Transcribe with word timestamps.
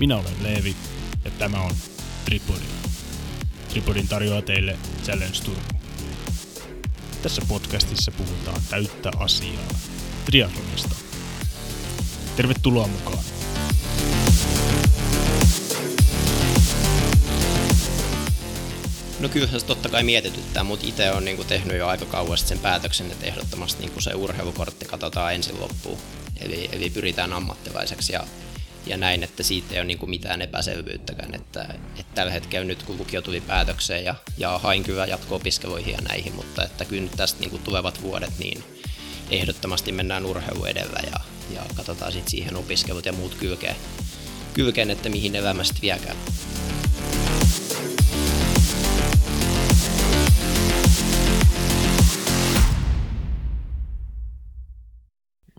Minä 0.00 0.16
olen 0.16 0.42
Leevi 0.42 0.76
ja 1.24 1.30
tämä 1.30 1.60
on 1.60 1.74
Tripodi. 2.24 2.64
Tripodin 3.68 4.08
tarjoaa 4.08 4.42
teille 4.42 4.78
Challenge 5.04 5.38
Turku. 5.44 5.74
Tässä 7.22 7.42
podcastissa 7.48 8.10
puhutaan 8.10 8.62
täyttä 8.70 9.10
asiaa 9.18 9.68
triathlonista. 10.24 10.94
Tervetuloa 12.36 12.86
mukaan! 12.86 13.24
No 19.20 19.28
kyllähän 19.28 19.60
se 19.60 19.66
totta 19.66 19.88
kai 19.88 20.02
mietityttää, 20.04 20.64
mutta 20.64 20.86
itse 20.86 21.12
on 21.12 21.24
niinku 21.24 21.44
tehnyt 21.44 21.76
jo 21.76 21.86
aika 21.86 22.04
kauan 22.04 22.38
sen 22.38 22.58
päätöksen, 22.58 23.10
että 23.10 23.26
ehdottomasti 23.26 23.82
niinku 23.82 24.00
se 24.00 24.14
urheilukortti 24.14 24.84
katsotaan 24.84 25.34
ensin 25.34 25.60
loppuun. 25.60 25.98
Eli, 26.40 26.68
eli 26.72 26.90
pyritään 26.90 27.32
ammattilaiseksi 27.32 28.12
ja, 28.12 28.24
ja 28.88 28.96
näin, 28.96 29.22
että 29.22 29.42
siitä 29.42 29.74
ei 29.74 29.80
ole 29.80 29.86
niinku 29.86 30.06
mitään 30.06 30.42
epäselvyyttäkään. 30.42 31.34
Että, 31.34 31.62
että 31.98 32.14
tällä 32.14 32.32
hetkellä 32.32 32.66
nyt 32.66 32.82
kun 32.82 32.98
lukio 32.98 33.22
tuli 33.22 33.40
päätökseen 33.40 34.04
ja, 34.04 34.14
ja 34.38 34.58
hain 34.58 34.82
kyllä 34.82 35.06
jatko-opiskeluihin 35.06 35.92
ja 35.92 36.00
näihin, 36.00 36.34
mutta 36.34 36.64
että 36.64 36.84
kyllä 36.84 37.02
nyt 37.02 37.16
tästä 37.16 37.40
niinku 37.40 37.58
tulevat 37.58 38.02
vuodet 38.02 38.38
niin 38.38 38.64
ehdottomasti 39.30 39.92
mennään 39.92 40.26
urheilu 40.26 40.64
edellä 40.64 41.00
ja, 41.12 41.20
ja 41.54 41.62
katsotaan 41.74 42.12
sitten 42.12 42.30
siihen 42.30 42.56
opiskelut 42.56 43.06
ja 43.06 43.12
muut 43.12 43.34
kylkeen, 43.34 43.76
kylkeen 44.54 44.90
että 44.90 45.08
mihin 45.08 45.36
elämästä 45.36 45.78
viekään. 45.82 46.16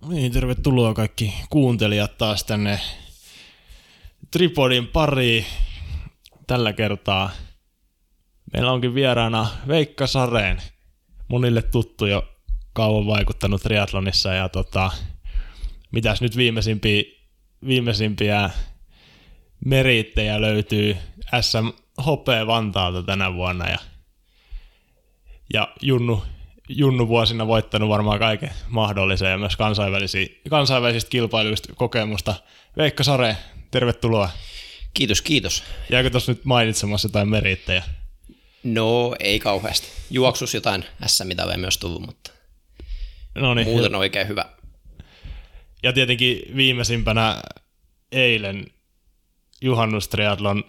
Niin, 0.08 0.32
tervetuloa 0.32 0.94
kaikki 0.94 1.34
kuuntelijat 1.50 2.18
taas 2.18 2.44
tänne 2.44 2.80
Tripodin 4.32 4.88
pariin. 4.88 5.46
Tällä 6.48 6.74
kertaa 6.74 7.30
meillä 8.54 8.72
onkin 8.72 8.94
vieraana 8.94 9.48
Veikka 9.68 10.08
Sareen, 10.08 10.62
monille 11.28 11.62
tuttu 11.62 12.06
jo 12.06 12.30
kauan 12.74 13.08
vaikuttanut 13.08 13.62
triatlonissa 13.62 14.34
ja 14.34 14.50
tota, 14.50 14.92
mitäs 15.92 16.22
nyt 16.22 16.38
viimeisimpiä, 16.38 17.04
viimeisimpiä 17.68 18.50
merittejä 19.66 20.42
löytyy 20.42 20.98
SM 21.42 21.70
Hopea 22.06 22.48
Vantaalta 22.48 23.04
tänä 23.04 23.34
vuonna 23.34 23.70
ja, 23.70 23.78
ja 25.54 25.68
Junnu 25.82 26.24
Junnu 26.72 27.08
vuosina 27.08 27.48
voittanut 27.48 27.90
varmaan 27.90 28.20
kaiken 28.20 28.52
mahdollisen 28.68 29.32
ja 29.32 29.38
myös 29.38 29.58
kansainvälisistä 30.50 31.10
kilpailuista 31.10 31.74
kokemusta. 31.76 32.36
Veikka 32.78 33.04
Sare, 33.04 33.38
tervetuloa. 33.72 34.30
Kiitos, 34.94 35.22
kiitos. 35.22 35.64
Jääkö 35.92 36.10
tuossa 36.10 36.32
nyt 36.32 36.46
mainitsemassa 36.46 37.06
jotain 37.06 37.30
merittäjä? 37.30 37.84
No, 38.64 39.16
ei 39.20 39.40
kauheasti. 39.40 39.88
Juoksus 40.10 40.54
jotain 40.54 40.86
s 41.06 41.22
mitä 41.24 41.46
on 41.46 41.60
myös 41.60 41.78
tullut, 41.78 42.02
mutta 42.06 42.32
no 43.36 43.54
niin. 43.54 43.68
muuten 43.68 43.96
oikein 43.96 44.28
hyvä. 44.28 44.46
Ja 45.84 45.94
tietenkin 45.94 46.42
viimeisimpänä 46.56 47.42
eilen 48.12 48.66
juhannustriatlon 49.62 50.64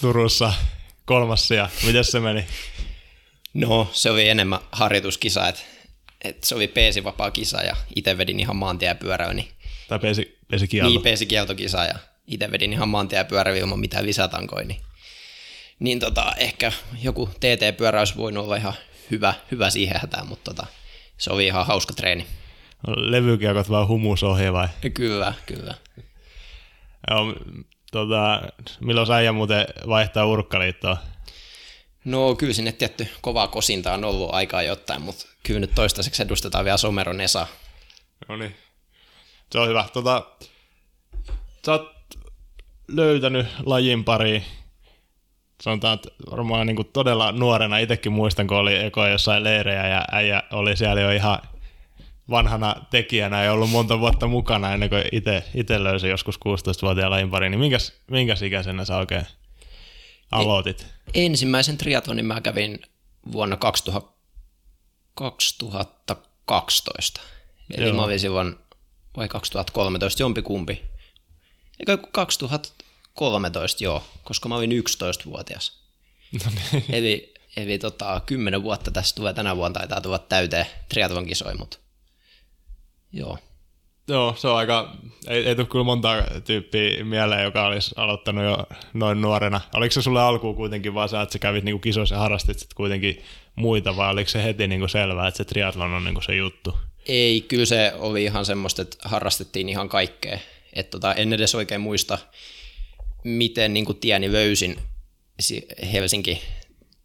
Turussa 0.00 0.52
kolmas 1.04 1.50
ja 1.50 1.68
miten 1.86 2.04
se 2.04 2.20
meni? 2.20 2.46
No, 3.54 3.90
se 3.92 4.10
oli 4.10 4.28
enemmän 4.28 4.60
harjoituskisa, 4.72 5.48
että 5.48 5.62
et 6.24 6.44
se 6.44 6.54
oli 6.54 6.68
peesivapaa 6.68 7.30
kisa 7.30 7.62
ja 7.62 7.76
itse 7.96 8.18
vedin 8.18 8.40
ihan 8.40 8.56
maantiepyöräily. 8.56 9.34
Niin, 9.34 9.48
tai 9.88 9.98
peesi, 9.98 10.38
peesikielto. 10.50 10.90
Niin, 10.90 11.02
peesikieltokisa 11.02 11.84
ja 11.84 11.98
itse 12.26 12.52
vedin 12.52 12.72
ihan 12.72 12.88
maantiepyöräily 12.88 13.58
ilman 13.58 13.80
mitään 13.80 14.06
lisätankoja. 14.06 14.66
Niin, 14.66 14.80
niin 15.78 16.00
tota, 16.00 16.32
ehkä 16.36 16.72
joku 17.02 17.26
TT-pyörä 17.26 17.98
olisi 17.98 18.16
voinut 18.16 18.44
olla 18.44 18.56
ihan 18.56 18.74
hyvä, 19.10 19.34
hyvä 19.50 19.70
siihen 19.70 20.00
hätään, 20.00 20.26
mutta 20.26 20.54
tota, 20.54 20.66
se 21.18 21.32
oli 21.32 21.46
ihan 21.46 21.66
hauska 21.66 21.94
treeni. 21.94 22.26
Levykiekot 22.86 23.70
vaan 23.70 23.88
humusohje 23.88 24.52
vai? 24.52 24.68
Kyllä, 24.94 25.34
kyllä. 25.46 25.74
Joo, 27.10 27.34
tota, 27.92 28.42
milloin 28.80 29.06
sä 29.06 29.32
muuten 29.32 29.66
vaihtaa 29.88 30.26
urkkaliittoa? 30.26 30.96
No 32.04 32.34
kyllä 32.34 32.52
sinne 32.52 32.72
tietty 32.72 33.08
kovaa 33.20 33.48
kosinta 33.48 33.94
on 33.94 34.04
ollut 34.04 34.34
aikaa 34.34 34.62
jotain, 34.62 35.02
mutta 35.02 35.26
kyllä 35.42 35.60
nyt 35.60 35.74
toistaiseksi 35.74 36.22
edustetaan 36.22 36.64
vielä 36.64 36.76
Someron 36.76 37.20
Esa. 37.20 37.46
No 38.28 38.36
niin, 38.36 38.56
se 39.52 39.58
on 39.58 39.68
hyvä. 39.68 39.84
Tota, 39.92 40.26
sä 41.66 41.72
oot 41.72 41.95
löytänyt 42.88 43.46
lajin 43.64 44.04
pari, 44.04 44.42
sanotaan, 45.62 45.94
että 45.94 46.08
varmaan 46.30 46.66
niin 46.66 46.76
kuin 46.76 46.88
todella 46.92 47.32
nuorena, 47.32 47.78
itsekin 47.78 48.12
muistan, 48.12 48.46
kun 48.46 48.56
oli 48.56 48.76
eko 48.76 49.06
jossain 49.06 49.44
leirejä 49.44 49.88
ja 49.88 50.04
äijä 50.12 50.42
oli 50.52 50.76
siellä 50.76 51.00
jo 51.00 51.10
ihan 51.10 51.38
vanhana 52.30 52.74
tekijänä 52.90 53.44
ja 53.44 53.52
ollut 53.52 53.70
monta 53.70 54.00
vuotta 54.00 54.26
mukana 54.26 54.72
ennen 54.72 54.88
kuin 54.88 55.02
itse 55.54 55.84
löysi 55.84 56.08
joskus 56.08 56.36
16-vuotiaan 56.36 57.10
lajin 57.10 57.30
pari, 57.30 57.50
niin 57.50 57.60
minkäs, 57.60 57.92
minkäs 58.10 58.42
ikäisenä 58.42 58.84
sä 58.84 58.96
oikein 58.96 59.26
aloitit? 60.30 60.86
Ensimmäisen 61.14 61.78
triatlonin 61.78 62.26
mä 62.26 62.40
kävin 62.40 62.82
vuonna 63.32 63.56
2000, 63.56 64.12
2012. 65.14 67.20
Eli 67.74 67.86
Joo. 67.86 67.96
mä 67.96 68.02
olin 68.02 68.20
silloin, 68.20 68.56
vai 69.16 69.28
2013, 69.28 70.22
jompikumpi. 70.22 70.82
Eikö 71.80 71.98
2013, 73.16 73.84
joo, 73.84 74.02
koska 74.24 74.48
mä 74.48 74.56
olin 74.56 74.70
11-vuotias. 74.70 75.72
No 76.32 76.50
niin. 76.72 76.84
Eli, 76.92 77.34
eli 77.56 77.78
tota, 77.78 78.20
10 78.26 78.62
vuotta 78.62 78.90
tästä 78.90 79.16
tulee 79.16 79.32
tänä 79.32 79.56
vuonna, 79.56 79.78
taitaa 79.78 80.00
tulla 80.00 80.18
täyteen 80.18 80.66
triathlon 80.88 81.26
kisoja, 81.26 81.54
mutta 81.54 81.78
joo. 83.12 83.38
Joo, 84.08 84.34
se 84.38 84.48
on 84.48 84.56
aika, 84.56 84.96
ei, 85.28 85.46
ei 85.46 85.54
tule 85.54 85.66
kyllä 85.66 85.84
monta 85.84 86.24
tyyppiä 86.44 87.04
mieleen, 87.04 87.44
joka 87.44 87.66
olisi 87.66 87.94
aloittanut 87.96 88.44
jo 88.44 88.66
noin 88.94 89.20
nuorena. 89.20 89.60
Oliko 89.74 89.92
se 89.92 90.02
sulle 90.02 90.20
alkuun 90.20 90.56
kuitenkin 90.56 90.94
vaan 90.94 91.08
se, 91.08 91.22
että 91.22 91.32
sä 91.32 91.38
kävit 91.38 91.64
niinku 91.64 91.78
kisoissa 91.78 92.14
ja 92.14 92.18
harrastit 92.18 92.58
sit 92.58 92.74
kuitenkin 92.74 93.22
muita, 93.56 93.96
vai 93.96 94.10
oliko 94.10 94.30
se 94.30 94.44
heti 94.44 94.68
niinku 94.68 94.88
selvää, 94.88 95.28
että 95.28 95.38
se 95.38 95.44
triathlon 95.44 95.94
on 95.94 96.04
niinku 96.04 96.20
se 96.20 96.36
juttu? 96.36 96.78
Ei, 97.06 97.40
kyllä 97.40 97.64
se 97.64 97.92
oli 97.98 98.24
ihan 98.24 98.44
semmoista, 98.44 98.82
että 98.82 99.08
harrastettiin 99.08 99.68
ihan 99.68 99.88
kaikkea. 99.88 100.38
Et 100.72 100.90
tota, 100.90 101.14
en 101.14 101.32
edes 101.32 101.54
oikein 101.54 101.80
muista, 101.80 102.18
miten 103.26 103.74
niinku 103.74 103.94
tieni 103.94 104.32
löysin 104.32 104.76
Helsinki 105.92 106.42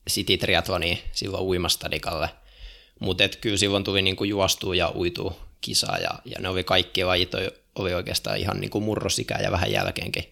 City 0.09 0.37
Triathloniin 0.37 0.99
silloin 1.11 1.43
uimastadikalle. 1.43 2.29
Mutta 2.99 3.23
kyllä 3.41 3.57
silloin 3.57 3.83
tuli 3.83 4.01
niinku 4.01 4.23
juostua 4.23 4.75
ja 4.75 4.91
uitua 4.95 5.47
kisaa 5.61 5.97
ja, 5.97 6.09
ja 6.25 6.39
ne 6.39 6.49
oli 6.49 6.63
kaikki 6.63 7.03
lajit 7.03 7.31
oli 7.75 7.93
oikeastaan 7.93 8.37
ihan 8.37 8.59
niin 8.59 8.69
kuin 8.69 8.83
murrosikä 8.83 9.37
ja 9.43 9.51
vähän 9.51 9.71
jälkeenkin, 9.71 10.23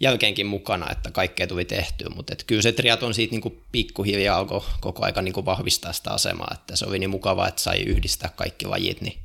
jälkeenkin 0.00 0.46
mukana, 0.46 0.90
että 0.90 1.10
kaikkea 1.10 1.46
tuli 1.46 1.64
tehtyä, 1.64 2.08
mutta 2.14 2.34
kyllä 2.46 2.62
se 2.62 2.72
triaton 2.72 3.14
siitä 3.14 3.30
niin 3.30 3.40
kuin 3.40 3.62
pikkuhiljaa 3.72 4.38
alkoi 4.38 4.62
koko 4.80 5.04
aika 5.04 5.22
niin 5.22 5.34
kuin 5.34 5.46
vahvistaa 5.46 5.92
sitä 5.92 6.10
asemaa, 6.10 6.54
että 6.54 6.76
se 6.76 6.86
oli 6.86 6.98
niin 6.98 7.10
mukava, 7.10 7.48
että 7.48 7.62
sai 7.62 7.78
yhdistää 7.78 8.30
kaikki 8.36 8.66
lajit, 8.66 9.00
niin, 9.00 9.18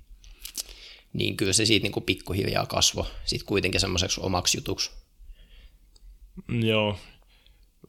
niin 1.13 1.37
kyllä 1.37 1.53
se 1.53 1.65
siitä 1.65 1.83
niin 1.83 1.91
kuin 1.91 2.03
pikkuhiljaa 2.03 2.65
kasvoi 2.65 3.05
sitten 3.25 3.47
kuitenkin 3.47 3.81
semmoiseksi 3.81 4.21
omaksi 4.21 4.57
jutuksi. 4.57 4.91
Joo, 6.49 6.97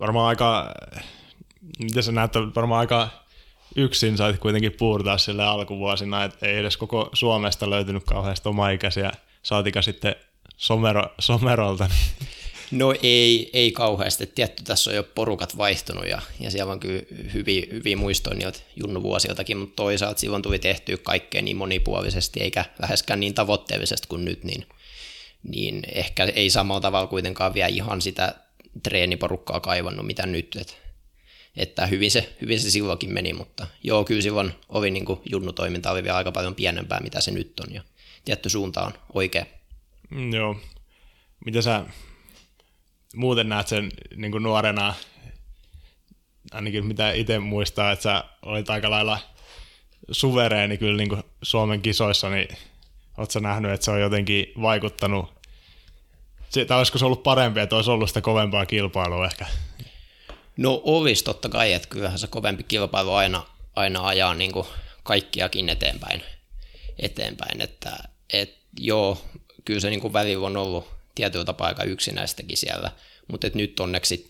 varmaan 0.00 0.28
aika, 0.28 0.74
miten 1.78 2.02
sä 2.02 2.12
näet, 2.12 2.32
varmaan 2.56 2.80
aika 2.80 3.08
yksin 3.76 4.16
sait 4.16 4.38
kuitenkin 4.38 4.72
puurtaa 4.72 5.18
sille 5.18 5.44
alkuvuosina, 5.44 6.24
että 6.24 6.46
ei 6.46 6.56
edes 6.56 6.76
koko 6.76 7.10
Suomesta 7.12 7.70
löytynyt 7.70 8.04
kauheasti 8.04 8.48
omaikäisiä, 8.48 9.12
saatika 9.42 9.82
sitten 9.82 10.16
somero, 10.56 11.02
somerolta. 11.18 11.88
No 12.70 12.94
ei, 13.02 13.50
ei 13.52 13.72
kauheasti. 13.72 14.26
Tietty 14.26 14.62
tässä 14.62 14.90
on 14.90 14.96
jo 14.96 15.02
porukat 15.02 15.56
vaihtunut 15.56 16.06
ja, 16.06 16.22
ja 16.40 16.50
siellä 16.50 16.72
on 16.72 16.80
kyllä 16.80 17.02
hyviä, 17.34 17.66
hyviä 17.70 17.96
muistoja 17.96 18.36
niiltä 18.36 18.58
junnuvuosiltakin, 18.76 19.56
mutta 19.56 19.76
toisaalta 19.76 20.20
silloin 20.20 20.42
tuli 20.42 20.58
tehtyä 20.58 20.96
kaikkea 20.96 21.42
niin 21.42 21.56
monipuolisesti 21.56 22.40
eikä 22.40 22.64
läheskään 22.82 23.20
niin 23.20 23.34
tavoitteellisesti 23.34 24.08
kuin 24.08 24.24
nyt, 24.24 24.44
niin, 24.44 24.66
niin 25.44 25.82
ehkä 25.92 26.24
ei 26.24 26.50
samalla 26.50 26.80
tavalla 26.80 27.06
kuitenkaan 27.06 27.54
vielä 27.54 27.68
ihan 27.68 28.02
sitä 28.02 28.34
treeniporukkaa 28.82 29.60
kaivannut 29.60 30.06
mitä 30.06 30.26
nyt. 30.26 30.56
Et 30.60 30.84
että 31.56 31.86
hyvin 31.86 32.10
se, 32.10 32.36
hyvin 32.40 32.60
se 32.60 32.70
silloinkin 32.70 33.12
meni, 33.12 33.32
mutta 33.32 33.66
joo, 33.82 34.04
kyllä 34.04 34.22
silloin 34.22 34.54
oli 34.68 34.90
niin 34.90 35.04
kuin 35.04 35.20
junnutoiminta 35.30 35.90
oli 35.90 36.02
vielä 36.02 36.16
aika 36.16 36.32
paljon 36.32 36.54
pienempää, 36.54 37.00
mitä 37.00 37.20
se 37.20 37.30
nyt 37.30 37.60
on, 37.60 37.74
ja 37.74 37.82
tietty 38.24 38.48
suunta 38.48 38.82
on 38.82 38.92
oikea. 39.14 39.46
Mm, 40.10 40.34
joo. 40.34 40.56
Mitä 41.44 41.62
sä 41.62 41.84
muuten 43.14 43.48
näet 43.48 43.68
sen 43.68 43.90
niin 44.16 44.32
kuin 44.32 44.42
nuorena, 44.42 44.94
ainakin 46.52 46.86
mitä 46.86 47.12
itse 47.12 47.38
muistaa, 47.38 47.92
että 47.92 48.02
sä 48.02 48.24
olit 48.42 48.70
aika 48.70 48.90
lailla 48.90 49.18
suvereeni 50.10 50.78
kyllä 50.78 50.96
niin 50.96 51.08
kuin 51.08 51.22
Suomen 51.42 51.82
kisoissa, 51.82 52.30
niin 52.30 52.48
sä 53.30 53.40
nähnyt, 53.40 53.72
että 53.72 53.84
se 53.84 53.90
on 53.90 54.00
jotenkin 54.00 54.52
vaikuttanut? 54.62 55.34
Tai 56.66 56.78
olisiko 56.78 56.98
se 56.98 57.04
ollut 57.04 57.22
parempi, 57.22 57.60
että 57.60 57.76
olisi 57.76 57.90
ollut 57.90 58.08
sitä 58.08 58.20
kovempaa 58.20 58.66
kilpailua 58.66 59.26
ehkä? 59.26 59.46
No 60.56 60.80
olisi 60.84 61.24
totta 61.24 61.48
kai, 61.48 61.72
että 61.72 61.88
kyllähän 61.88 62.18
se 62.18 62.26
kovempi 62.26 62.62
kilpailu 62.62 63.12
aina, 63.12 63.46
aina 63.76 64.06
ajaa 64.06 64.34
niin 64.34 64.52
kuin 64.52 64.66
kaikkiakin 65.02 65.68
eteenpäin, 65.68 66.22
eteenpäin. 66.98 67.60
Että 67.60 67.96
et, 68.32 68.58
joo, 68.78 69.22
kyllä 69.64 69.80
se 69.80 69.90
niin 69.90 70.00
kuin 70.00 70.12
välillä 70.12 70.46
on 70.46 70.56
ollut 70.56 70.88
tietyllä 71.14 71.44
tapaa 71.44 71.66
aika 71.66 71.84
yksinäistäkin 71.84 72.56
siellä, 72.56 72.90
mutta 73.28 73.46
et 73.46 73.54
nyt 73.54 73.80
onneksi 73.80 74.28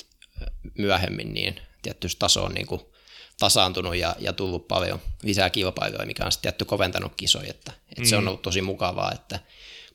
myöhemmin 0.79 1.35
niin 1.35 1.61
tietysti 1.83 2.19
taso 2.19 2.45
on 2.45 2.55
niin 2.55 2.67
kuin 2.67 2.81
tasaantunut 3.39 3.97
ja, 3.97 4.17
ja 4.19 4.33
tullut 4.33 4.69
paljon 4.69 5.01
lisää 5.23 5.51
kilpailua, 5.51 6.05
mikä 6.07 6.25
on 6.25 6.33
sitten 6.33 6.51
tietty 6.51 6.65
koventanut 6.65 7.13
kisoja, 7.17 7.51
että, 7.51 7.73
että 7.89 8.03
mm. 8.03 8.07
se 8.07 8.17
on 8.17 8.25
mm. 8.25 8.29
ollut 8.29 8.43
tosi 8.43 8.63
mukavaa, 8.63 9.13
että, 9.13 9.41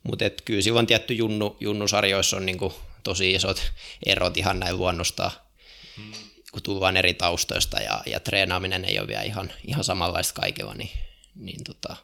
mutta 0.02 0.24
et 0.24 0.42
kyllä 0.42 0.62
silloin 0.62 0.86
tietty 0.86 1.14
junnu, 1.14 1.56
junnusarjoissa 1.60 2.36
on 2.36 2.46
niin 2.46 2.58
kuin 2.58 2.74
tosi 3.02 3.32
isot 3.32 3.72
erot 4.06 4.36
ihan 4.36 4.60
näin 4.60 4.76
luonnosta, 4.76 5.30
mm. 5.96 6.12
kun 6.52 6.62
tullaan 6.62 6.96
eri 6.96 7.14
taustoista 7.14 7.80
ja, 7.80 8.00
ja 8.06 8.20
treenaaminen 8.20 8.84
ei 8.84 8.98
ole 8.98 9.08
vielä 9.08 9.22
ihan, 9.22 9.52
ihan 9.66 9.84
samanlaista 9.84 10.40
kaikilla, 10.40 10.74
niin, 10.74 10.90
niin 11.34 11.64
tota, 11.64 11.96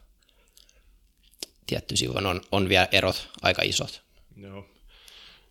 tietty 1.66 1.96
silloin 1.96 2.26
on, 2.26 2.40
on 2.52 2.68
vielä 2.68 2.88
erot 2.92 3.28
aika 3.42 3.62
isot. 3.62 4.02
Joo. 4.36 4.66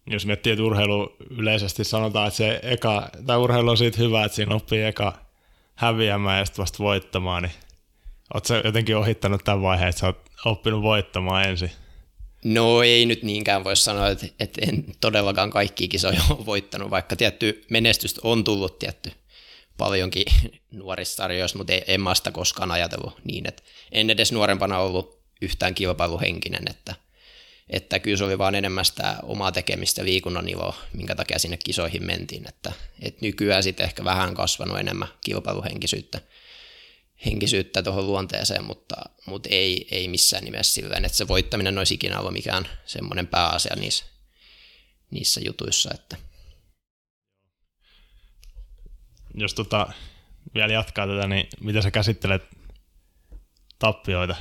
Jos 0.08 0.26
miettii, 0.26 0.52
että 0.52 0.64
urheilu 0.64 1.16
yleisesti 1.30 1.84
sanotaan, 1.84 2.28
että 2.28 2.38
se 2.38 2.60
eka, 2.64 3.10
tai 3.26 3.38
urheilu 3.38 3.70
on 3.70 3.78
siitä 3.78 3.98
hyvä, 3.98 4.26
että 4.26 4.36
siinä 4.36 4.56
oppii 4.56 4.84
eka 4.84 5.25
häviämään 5.76 6.40
ja 6.40 6.46
sitten 6.46 6.62
vasta 6.62 6.84
voittamaan, 6.84 7.44
niin 7.44 7.54
ootko 8.34 8.54
jotenkin 8.54 8.98
ohittanut 8.98 9.44
tämän 9.44 9.62
vaiheen, 9.62 9.90
että 9.90 10.00
sä 10.00 10.06
oot 10.06 10.26
oppinut 10.46 10.82
voittamaan 10.82 11.50
ensin? 11.50 11.72
No 12.44 12.84
ei 12.84 13.06
nyt 13.06 13.24
niinkään 13.24 13.64
voi 13.64 13.76
sanoa, 13.76 14.10
että, 14.10 14.28
että 14.40 14.62
en 14.68 14.86
todellakaan 15.02 15.50
kaikki 15.50 15.88
kisoja 15.88 16.22
ole 16.30 16.46
voittanut, 16.46 16.90
vaikka 16.90 17.16
tietty 17.16 17.66
menestystä 17.70 18.22
on 18.24 18.44
tullut 18.44 18.80
tietty 18.80 19.12
paljonkin 19.78 20.26
nuorissa 20.72 21.16
sarjoissa, 21.16 21.58
mutta 21.58 21.74
en 21.88 22.02
mä 22.02 22.16
sitä 22.16 22.32
koskaan 22.32 22.72
ajatellut 22.72 23.20
niin, 23.24 23.48
että 23.48 23.64
en 23.92 24.10
edes 24.10 24.32
nuorempana 24.32 24.80
ollut 24.80 25.20
yhtään 25.42 25.76
kilpailuhenkinen, 25.76 26.64
että, 26.70 26.96
että 27.70 28.00
kyllä 28.00 28.18
se 28.18 28.24
oli 28.24 28.38
vaan 28.38 28.56
enemmän 28.56 28.86
sitä 28.86 29.16
omaa 29.24 29.52
tekemistä 29.52 30.06
liikunnan 30.06 30.50
iloa, 30.50 30.76
minkä 30.94 31.16
takia 31.16 31.40
sinne 31.40 31.58
kisoihin 31.58 32.06
mentiin, 32.06 32.50
että, 32.50 32.72
että 33.02 33.20
nykyään 33.22 33.64
sitten 33.64 33.84
ehkä 33.84 34.04
vähän 34.04 34.36
kasvanut 34.36 34.80
enemmän 34.80 35.08
kilpailuhenkisyyttä 35.22 36.22
henkisyyttä 37.26 37.84
tuohon 37.84 38.08
luonteeseen, 38.08 38.64
mutta, 38.64 38.96
mutta 39.26 39.50
ei, 39.52 39.88
ei 39.92 40.08
missään 40.08 40.44
nimessä 40.44 40.74
sillä 40.74 40.96
että 40.96 41.18
se 41.18 41.28
voittaminen 41.28 41.78
olisi 41.78 41.94
ikinä 41.94 42.20
ollut 42.20 42.34
mikään 42.34 42.68
semmoinen 42.86 43.28
pääasia 43.28 43.76
niissä, 43.76 44.06
niissä 45.12 45.42
jutuissa. 45.46 45.90
Että. 45.94 46.18
Jos 49.34 49.54
tota, 49.54 49.88
vielä 50.54 50.74
jatkaa 50.74 51.08
tätä, 51.08 51.28
niin 51.28 51.48
miten 51.60 51.84
sä 51.84 51.92
käsittelet 51.92 52.44
tappioita? 53.80 54.36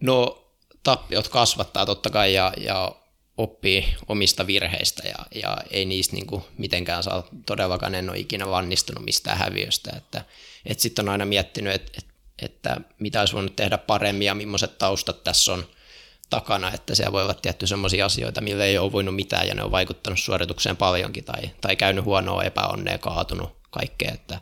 No 0.00 0.39
tappiot 0.82 1.28
kasvattaa 1.28 1.86
totta 1.86 2.10
kai 2.10 2.34
ja, 2.34 2.52
ja 2.56 2.92
oppii 3.36 3.94
omista 4.08 4.46
virheistä 4.46 5.08
ja, 5.08 5.40
ja 5.42 5.58
ei 5.70 5.84
niistä 5.84 6.16
niin 6.16 6.26
kuin 6.26 6.42
mitenkään 6.58 7.02
saa, 7.02 7.28
todellakaan 7.46 7.94
en 7.94 8.10
ole 8.10 8.18
ikinä 8.18 8.50
vannistunut 8.50 9.04
mistään 9.04 9.38
häviöstä, 9.38 9.90
että, 9.96 10.24
että 10.66 10.82
sitten 10.82 11.04
on 11.04 11.12
aina 11.12 11.24
miettinyt, 11.24 11.74
että, 11.74 11.92
että, 11.98 12.14
että 12.42 12.80
mitä 12.98 13.20
olisi 13.20 13.34
voinut 13.34 13.56
tehdä 13.56 13.78
paremmin 13.78 14.26
ja 14.26 14.34
millaiset 14.34 14.78
taustat 14.78 15.24
tässä 15.24 15.52
on 15.52 15.66
takana, 16.30 16.72
että 16.74 16.94
siellä 16.94 17.12
voi 17.12 17.22
olla 17.22 17.34
tietty 17.34 17.66
sellaisia 17.66 18.06
asioita, 18.06 18.40
millä 18.40 18.64
ei 18.64 18.78
ole 18.78 18.92
voinut 18.92 19.14
mitään 19.14 19.48
ja 19.48 19.54
ne 19.54 19.62
on 19.62 19.70
vaikuttanut 19.70 20.18
suoritukseen 20.18 20.76
paljonkin 20.76 21.24
tai, 21.24 21.50
tai 21.60 21.76
käynyt 21.76 22.04
huonoa 22.04 22.44
epäonnea, 22.44 22.98
kaatunut 22.98 23.56
kaikkea, 23.70 24.12
että, 24.12 24.40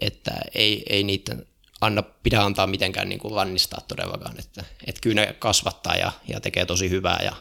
että 0.00 0.32
ei, 0.54 0.82
ei 0.88 1.04
niitä 1.04 1.36
anna, 1.82 2.02
pidä 2.02 2.42
antaa 2.42 2.66
mitenkään 2.66 3.08
niin 3.08 3.18
kuin 3.18 3.34
lannistaa 3.34 3.80
todellakaan, 3.88 4.38
että, 4.38 4.64
että 4.86 5.00
kyllä 5.00 5.20
ne 5.20 5.36
kasvattaa 5.38 5.94
ja, 5.94 6.12
ja 6.28 6.40
tekee 6.40 6.66
tosi 6.66 6.90
hyvää 6.90 7.20
ja, 7.24 7.32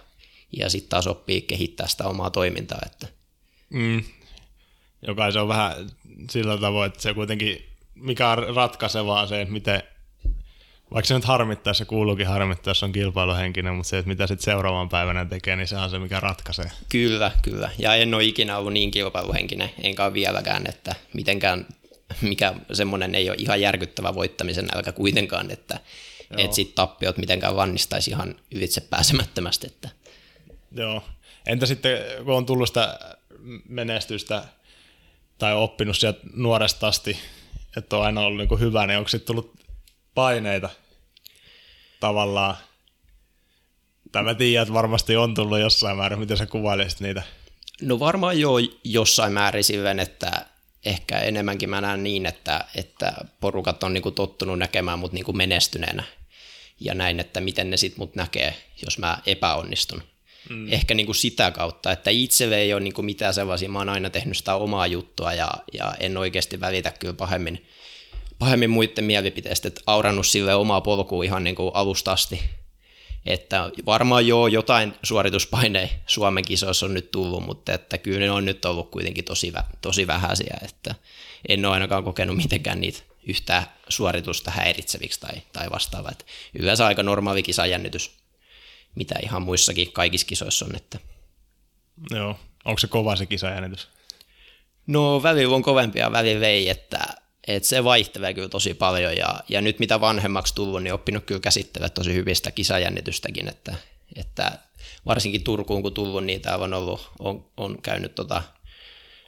ja 0.57 0.69
sitten 0.69 0.89
taas 0.89 1.07
oppii 1.07 1.41
kehittää 1.41 1.87
sitä 1.87 2.07
omaa 2.07 2.29
toimintaa. 2.29 2.79
Että. 2.85 3.07
Mm. 3.69 4.03
Joka 5.07 5.31
se 5.31 5.39
on 5.39 5.47
vähän 5.47 5.73
sillä 6.29 6.57
tavoin, 6.57 6.87
että 6.87 7.01
se 7.01 7.13
kuitenkin, 7.13 7.65
mikä 7.95 8.29
on 8.29 8.55
ratkaisevaa 8.55 9.27
se, 9.27 9.41
että 9.41 9.53
miten, 9.53 9.83
vaikka 10.93 11.07
se 11.07 11.13
nyt 11.13 11.25
harmittaa, 11.25 11.73
se 11.73 11.85
kuuluukin 11.85 12.27
harmittaa, 12.27 12.71
jos 12.71 12.83
on 12.83 12.91
kilpailuhenkinen, 12.91 13.75
mutta 13.75 13.89
se, 13.89 13.97
että 13.97 14.09
mitä 14.09 14.27
sitten 14.27 14.43
seuraavan 14.43 14.89
päivänä 14.89 15.25
tekee, 15.25 15.55
niin 15.55 15.67
se 15.67 15.77
on 15.77 15.89
se, 15.89 15.99
mikä 15.99 16.19
ratkaisee. 16.19 16.71
Kyllä, 16.89 17.31
kyllä. 17.41 17.69
Ja 17.77 17.95
en 17.95 18.13
ole 18.13 18.23
ikinä 18.23 18.57
ollut 18.57 18.73
niin 18.73 18.91
kilpailuhenkinen, 18.91 19.71
enkä 19.83 20.05
ole 20.05 20.13
vieläkään, 20.13 20.63
että 20.67 20.95
mitenkään 21.13 21.65
mikä 22.21 22.53
semmoinen 22.73 23.15
ei 23.15 23.29
ole 23.29 23.37
ihan 23.39 23.61
järkyttävä 23.61 24.15
voittamisen 24.15 24.65
nälkä 24.65 24.91
kuitenkaan, 24.91 25.51
että 25.51 25.79
et 26.37 26.53
sit 26.53 26.75
tappiot 26.75 27.17
mitenkään 27.17 27.55
vannistaisi 27.55 28.11
ihan 28.11 28.35
ylitse 28.51 28.81
pääsemättömästi. 28.81 29.67
Että. 29.67 29.89
Joo. 30.71 31.03
Entä 31.45 31.65
sitten, 31.65 31.97
kun 32.25 32.35
on 32.35 32.45
tullut 32.45 32.67
sitä 32.67 32.99
menestystä 33.69 34.43
tai 35.37 35.53
oppinut 35.55 35.97
sieltä 35.97 36.19
nuoresta 36.33 36.87
asti, 36.87 37.17
että 37.77 37.97
on 37.97 38.05
aina 38.05 38.21
ollut 38.21 38.49
niin 38.49 38.59
hyvä, 38.59 38.87
niin 38.87 38.97
onko 38.97 39.07
sitten 39.07 39.27
tullut 39.27 39.53
paineita 40.15 40.69
tavallaan? 41.99 42.55
Tai 44.11 44.23
mä 44.23 44.35
tiedän, 44.35 44.61
että 44.61 44.73
varmasti 44.73 45.15
on 45.15 45.33
tullut 45.33 45.59
jossain 45.59 45.97
määrin, 45.97 46.19
miten 46.19 46.37
sä 46.37 46.45
kuvailisit 46.45 46.99
niitä? 46.99 47.23
No 47.81 47.99
varmaan 47.99 48.39
jo 48.39 48.51
jossain 48.83 49.33
määrin 49.33 49.63
silleen, 49.63 49.99
että 49.99 50.45
ehkä 50.85 51.19
enemmänkin 51.19 51.69
mä 51.69 51.81
näen 51.81 52.03
niin, 52.03 52.25
että, 52.25 52.65
että 52.75 53.13
porukat 53.39 53.83
on 53.83 53.93
niin 53.93 54.01
kuin 54.01 54.15
tottunut 54.15 54.59
näkemään 54.59 54.99
mut 54.99 55.11
niin 55.13 55.25
kuin 55.25 55.37
menestyneenä 55.37 56.03
ja 56.79 56.93
näin, 56.93 57.19
että 57.19 57.41
miten 57.41 57.69
ne 57.69 57.77
sitten 57.77 57.99
mut 57.99 58.15
näkee, 58.15 58.55
jos 58.85 58.97
mä 58.97 59.17
epäonnistun. 59.25 60.03
Mm. 60.49 60.73
Ehkä 60.73 60.93
niin 60.93 61.05
kuin 61.05 61.15
sitä 61.15 61.51
kautta, 61.51 61.91
että 61.91 62.09
itselle 62.09 62.57
ei 62.57 62.73
ole 62.73 62.81
niin 62.81 62.93
kuin 62.93 63.05
mitään 63.05 63.33
sellaisia, 63.33 63.69
mä 63.69 63.79
oon 63.79 63.89
aina 63.89 64.09
tehnyt 64.09 64.37
sitä 64.37 64.55
omaa 64.55 64.87
juttua 64.87 65.33
ja, 65.33 65.49
ja 65.73 65.95
en 65.99 66.17
oikeasti 66.17 66.59
välitä 66.59 66.91
kyllä 66.99 67.13
pahemmin, 67.13 67.65
pahemmin 68.39 68.69
muiden 68.69 69.05
mielipiteistä, 69.05 69.67
että 69.67 69.81
aurannut 69.85 70.27
sille 70.27 70.55
omaa 70.55 70.81
polkua 70.81 71.23
ihan 71.23 71.43
niin 71.43 71.55
kuin 71.55 71.71
alusta 71.73 72.11
asti 72.11 72.41
että 73.25 73.71
varmaan 73.85 74.27
joo, 74.27 74.47
jotain 74.47 74.93
suorituspaineja 75.03 75.87
Suomen 76.07 76.45
kisoissa 76.45 76.85
on 76.85 76.93
nyt 76.93 77.11
tullut, 77.11 77.45
mutta 77.45 77.73
että 77.73 77.97
kyllä 77.97 78.19
ne 78.19 78.31
on 78.31 78.45
nyt 78.45 78.65
ollut 78.65 78.91
kuitenkin 78.91 79.23
tosi, 79.23 79.53
tosi 79.81 80.07
vähäisiä, 80.07 80.57
että 80.61 80.95
en 81.49 81.65
ole 81.65 81.73
ainakaan 81.73 82.03
kokenut 82.03 82.37
mitenkään 82.37 82.81
niitä 82.81 82.99
yhtään 83.27 83.65
suoritusta 83.89 84.51
häiritseviksi 84.51 85.19
tai, 85.19 85.41
tai 85.53 85.69
vastaavaa. 85.71 86.11
Että 86.11 86.25
yleensä 86.59 86.85
aika 86.85 87.03
normaali 87.03 87.43
kisajännitys, 87.43 88.11
mitä 88.95 89.15
ihan 89.23 89.41
muissakin 89.41 89.91
kaikissa 89.91 90.27
kisoissa 90.27 90.65
on. 90.65 90.75
Että. 90.75 90.99
Joo, 92.11 92.39
onko 92.65 92.79
se 92.79 92.87
kova 92.87 93.15
se 93.15 93.25
kisajännitys? 93.25 93.87
No 94.87 95.23
välillä 95.23 95.55
on 95.55 95.61
kovempia, 95.61 96.11
välillä 96.11 96.47
ei, 96.47 96.69
että 96.69 96.99
et 97.47 97.63
se 97.63 97.83
vaihtelee 97.83 98.33
kyllä 98.33 98.49
tosi 98.49 98.73
paljon 98.73 99.17
ja, 99.17 99.39
ja 99.49 99.61
nyt 99.61 99.79
mitä 99.79 100.01
vanhemmaksi 100.01 100.55
tullut, 100.55 100.83
niin 100.83 100.93
oppinut 100.93 101.25
kyllä 101.25 101.41
käsittelemään 101.41 101.91
tosi 101.91 102.13
hyvistä 102.13 102.51
kisajännitystäkin, 102.51 103.47
että, 103.47 103.75
että 104.15 104.59
varsinkin 105.05 105.43
Turkuun 105.43 105.81
kun 105.81 105.93
tullut, 105.93 106.23
niin 106.23 106.41
täällä 106.41 106.63
on, 106.63 106.73
ollut, 106.73 107.11
on, 107.19 107.45
on 107.57 107.81
käynyt 107.81 108.15
tota 108.15 108.43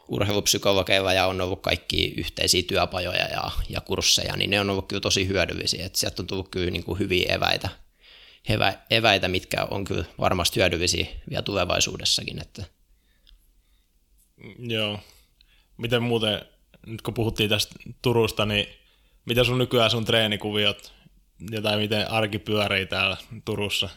urheilupsykologeilla 0.07 1.13
ja 1.13 1.27
on 1.27 1.41
ollut 1.41 1.61
kaikki 1.61 2.13
yhteisiä 2.17 2.63
työpajoja 2.63 3.25
ja, 3.25 3.51
ja 3.69 3.81
kursseja, 3.81 4.35
niin 4.35 4.49
ne 4.49 4.59
on 4.59 4.69
ollut 4.69 4.87
kyllä 4.87 5.01
tosi 5.01 5.27
hyödyllisiä, 5.27 5.85
että 5.85 5.99
sieltä 5.99 6.21
on 6.21 6.27
tullut 6.27 6.49
kyllä 6.49 6.71
niin 6.71 6.83
kuin 6.83 6.99
hyviä 6.99 7.35
eväitä, 7.35 7.69
evä, 8.49 8.73
eväitä, 8.89 9.27
mitkä 9.27 9.67
on 9.71 9.83
kyllä 9.83 10.05
varmasti 10.19 10.59
hyödyllisiä 10.59 11.05
vielä 11.29 11.41
tulevaisuudessakin. 11.41 12.41
Että. 12.41 12.63
Joo. 14.59 14.99
Miten 15.77 16.03
muuten 16.03 16.41
nyt 16.85 17.01
kun 17.01 17.13
puhuttiin 17.13 17.49
tästä 17.49 17.75
Turusta, 18.01 18.45
niin 18.45 18.67
mitä 19.25 19.43
sun 19.43 19.57
nykyään 19.57 19.91
sun 19.91 20.05
treenikuviot 20.05 20.93
ja 21.51 21.61
tai 21.61 21.77
miten 21.77 22.11
arki 22.11 22.39
pyörii 22.39 22.85
täällä 22.85 23.17
Turussa? 23.45 23.89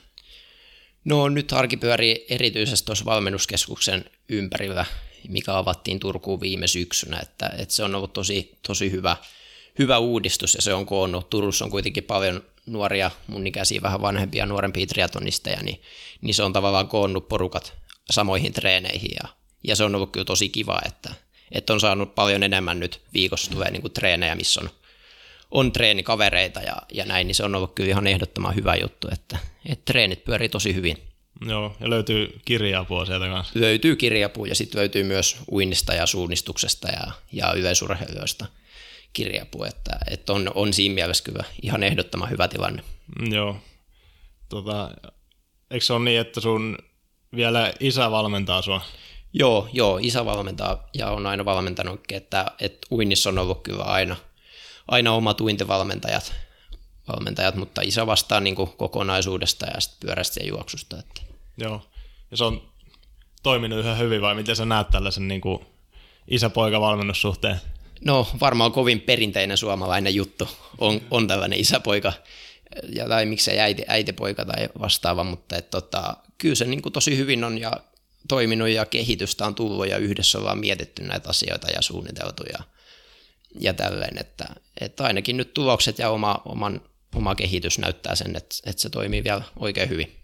No 1.04 1.28
nyt 1.28 1.52
arki 1.52 1.76
pyörii 1.76 2.26
erityisesti 2.28 2.86
tuossa 2.86 3.04
valmennuskeskuksen 3.04 4.04
ympärillä, 4.28 4.86
mikä 5.28 5.56
avattiin 5.56 6.00
Turkuun 6.00 6.40
viime 6.40 6.66
syksynä, 6.66 7.20
että, 7.22 7.50
että 7.58 7.74
se 7.74 7.84
on 7.84 7.94
ollut 7.94 8.12
tosi, 8.12 8.58
tosi 8.66 8.90
hyvä, 8.90 9.16
hyvä 9.78 9.98
uudistus 9.98 10.54
ja 10.54 10.62
se 10.62 10.74
on 10.74 10.86
koonnut. 10.86 11.30
Turussa 11.30 11.64
on 11.64 11.70
kuitenkin 11.70 12.04
paljon 12.04 12.42
nuoria, 12.66 13.10
mun 13.26 13.46
ikäisiä 13.46 13.82
vähän 13.82 14.02
vanhempia, 14.02 14.46
nuorempia 14.46 14.86
triatonisteja, 14.86 15.62
niin, 15.62 15.82
niin 16.20 16.34
se 16.34 16.42
on 16.42 16.52
tavallaan 16.52 16.88
koonnut 16.88 17.28
porukat 17.28 17.74
samoihin 18.10 18.52
treeneihin 18.52 19.10
ja, 19.22 19.28
ja 19.64 19.76
se 19.76 19.84
on 19.84 19.94
ollut 19.94 20.12
kyllä 20.12 20.24
tosi 20.24 20.48
kiva, 20.48 20.80
että, 20.86 21.14
että 21.52 21.72
on 21.72 21.80
saanut 21.80 22.14
paljon 22.14 22.42
enemmän 22.42 22.80
nyt 22.80 23.00
viikossa 23.14 23.50
tulee 23.50 23.70
niin 23.70 23.82
kuin 23.82 23.92
treenejä, 23.92 24.34
missä 24.34 24.60
on, 24.60 24.70
on 25.50 25.72
treenikavereita 25.72 26.60
ja, 26.60 26.76
ja 26.92 27.04
näin, 27.04 27.26
niin 27.26 27.34
se 27.34 27.44
on 27.44 27.54
ollut 27.54 27.74
kyllä 27.74 27.90
ihan 27.90 28.06
ehdottoman 28.06 28.54
hyvä 28.54 28.76
juttu, 28.76 29.08
että, 29.12 29.38
että 29.66 29.84
treenit 29.84 30.24
pyörii 30.24 30.48
tosi 30.48 30.74
hyvin. 30.74 30.98
Joo, 31.46 31.76
ja 31.80 31.90
löytyy 31.90 32.40
kirja-apua 32.44 33.06
sieltä 33.06 33.26
kanssa. 33.26 33.60
Löytyy 33.60 33.96
kirjapuu 33.96 34.44
ja 34.44 34.54
sitten 34.54 34.78
löytyy 34.78 35.04
myös 35.04 35.36
uinnista 35.52 35.94
ja 35.94 36.06
suunnistuksesta 36.06 36.88
ja, 36.88 37.12
ja 37.32 37.52
yleisurheilijoista 37.52 38.46
kirjapu, 39.12 39.64
että, 39.64 39.98
että 40.10 40.32
on, 40.32 40.50
on 40.54 40.72
siinä 40.72 40.94
mielessä 40.94 41.24
kyllä 41.24 41.44
ihan 41.62 41.82
ehdottoman 41.82 42.30
hyvä 42.30 42.48
tilanne. 42.48 42.82
Joo. 43.30 43.56
Tota, 44.48 44.90
eikö 45.70 45.84
se 45.84 45.92
ole 45.92 46.04
niin, 46.04 46.20
että 46.20 46.40
sun 46.40 46.78
vielä 47.36 47.72
isä 47.80 48.10
valmentaa 48.10 48.62
sua? 48.62 48.80
Joo, 49.38 49.68
joo, 49.72 49.98
isä 50.02 50.24
valmentaa 50.24 50.88
ja 50.94 51.10
on 51.10 51.26
aina 51.26 51.44
valmentanutkin, 51.44 52.16
että, 52.16 52.46
että 52.60 52.86
uinnissa 52.90 53.30
on 53.30 53.38
ollut 53.38 53.62
kyllä 53.62 53.84
aina, 53.84 54.16
aina 54.88 55.12
omat 55.12 55.40
uintivalmentajat, 55.40 56.34
valmentajat, 57.08 57.54
mutta 57.54 57.80
isä 57.82 58.06
vastaa 58.06 58.40
niin 58.40 58.56
kuin 58.56 58.70
kokonaisuudesta 58.76 59.66
ja 59.66 59.80
sitten 59.80 60.06
pyörästä 60.06 60.40
ja 60.40 60.48
juoksusta. 60.48 60.98
Että. 60.98 61.22
Joo. 61.58 61.82
Ja 62.30 62.36
se 62.36 62.44
on 62.44 62.62
toiminut 63.42 63.80
ihan 63.80 63.98
hyvin 63.98 64.22
vai 64.22 64.34
miten 64.34 64.56
sä 64.56 64.64
näet 64.64 64.90
tällaisen 64.90 65.28
niin 65.28 65.40
kuin 65.40 65.66
isä-poika-valmennussuhteen? 66.28 67.60
No 68.04 68.28
varmaan 68.40 68.72
kovin 68.72 69.00
perinteinen 69.00 69.56
suomalainen 69.56 70.14
juttu 70.14 70.48
on, 70.78 71.00
on 71.10 71.28
tällainen 71.28 71.60
isäpoika, 71.60 72.12
ja, 72.94 73.08
tai 73.08 73.26
miksei 73.26 73.60
äiti, 73.60 73.82
äitipoika 73.88 74.44
tai 74.44 74.68
vastaava, 74.80 75.24
mutta 75.24 75.56
et, 75.56 75.70
tota, 75.70 76.16
kyllä 76.38 76.54
se 76.54 76.64
niin 76.64 76.82
kuin 76.82 76.92
tosi 76.92 77.16
hyvin 77.16 77.44
on 77.44 77.58
ja 77.58 77.72
toiminut 78.28 78.68
ja 78.68 78.86
kehitystä 78.86 79.46
on 79.46 79.54
tullut 79.54 79.88
ja 79.88 79.98
yhdessä 79.98 80.38
ollaan 80.38 80.58
mietitty 80.58 81.02
näitä 81.02 81.28
asioita 81.28 81.70
ja 81.70 81.82
suunniteltu 81.82 82.42
ja, 82.52 82.58
ja 83.60 83.74
tälleen, 83.74 84.18
että, 84.18 84.44
että 84.80 85.04
ainakin 85.04 85.36
nyt 85.36 85.54
tulokset 85.54 85.98
ja 85.98 86.10
oma, 86.10 86.42
oman, 86.44 86.80
oma 87.14 87.34
kehitys 87.34 87.78
näyttää 87.78 88.14
sen, 88.14 88.36
että, 88.36 88.56
että 88.66 88.82
se 88.82 88.90
toimii 88.90 89.24
vielä 89.24 89.42
oikein 89.58 89.88
hyvin. 89.88 90.16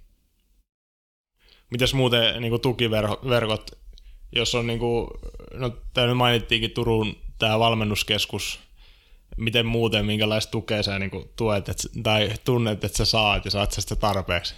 Mitäs 1.71 1.95
muuten 1.95 2.43
niin 2.43 2.61
tukiverkot, 2.61 3.71
jos 4.33 4.55
on, 4.55 4.67
niin 4.67 4.79
kuin, 4.79 5.09
no 5.55 5.69
nyt 5.97 6.17
mainittiinkin 6.17 6.71
Turun 6.71 7.17
tämä 7.39 7.59
valmennuskeskus, 7.59 8.61
miten 9.37 9.67
muuten, 9.67 10.07
minkälaista 10.07 10.51
tukea 10.51 10.83
sä 10.83 10.99
niin 10.99 11.11
kuin, 11.11 11.29
tuet 11.37 11.69
et, 11.69 11.87
tai 12.03 12.33
tunnet, 12.45 12.85
että 12.85 12.99
sä 12.99 13.05
saat 13.05 13.45
ja 13.45 13.51
saat 13.51 13.73
sä 13.73 13.81
sitä 13.81 13.97
tarpeeksi? 13.97 14.55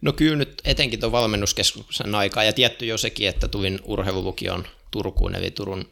No 0.00 0.12
kyllä 0.12 0.36
nyt 0.36 0.62
etenkin 0.64 1.00
tuon 1.00 1.12
valmennuskeskuksen 1.12 2.14
aikaa 2.14 2.44
ja 2.44 2.52
tietty 2.52 2.86
jo 2.86 2.98
sekin, 2.98 3.28
että 3.28 3.48
tulin 3.48 3.80
urheilulukion 3.84 4.66
Turkuun 4.90 5.34
eli 5.34 5.50
Turun, 5.50 5.88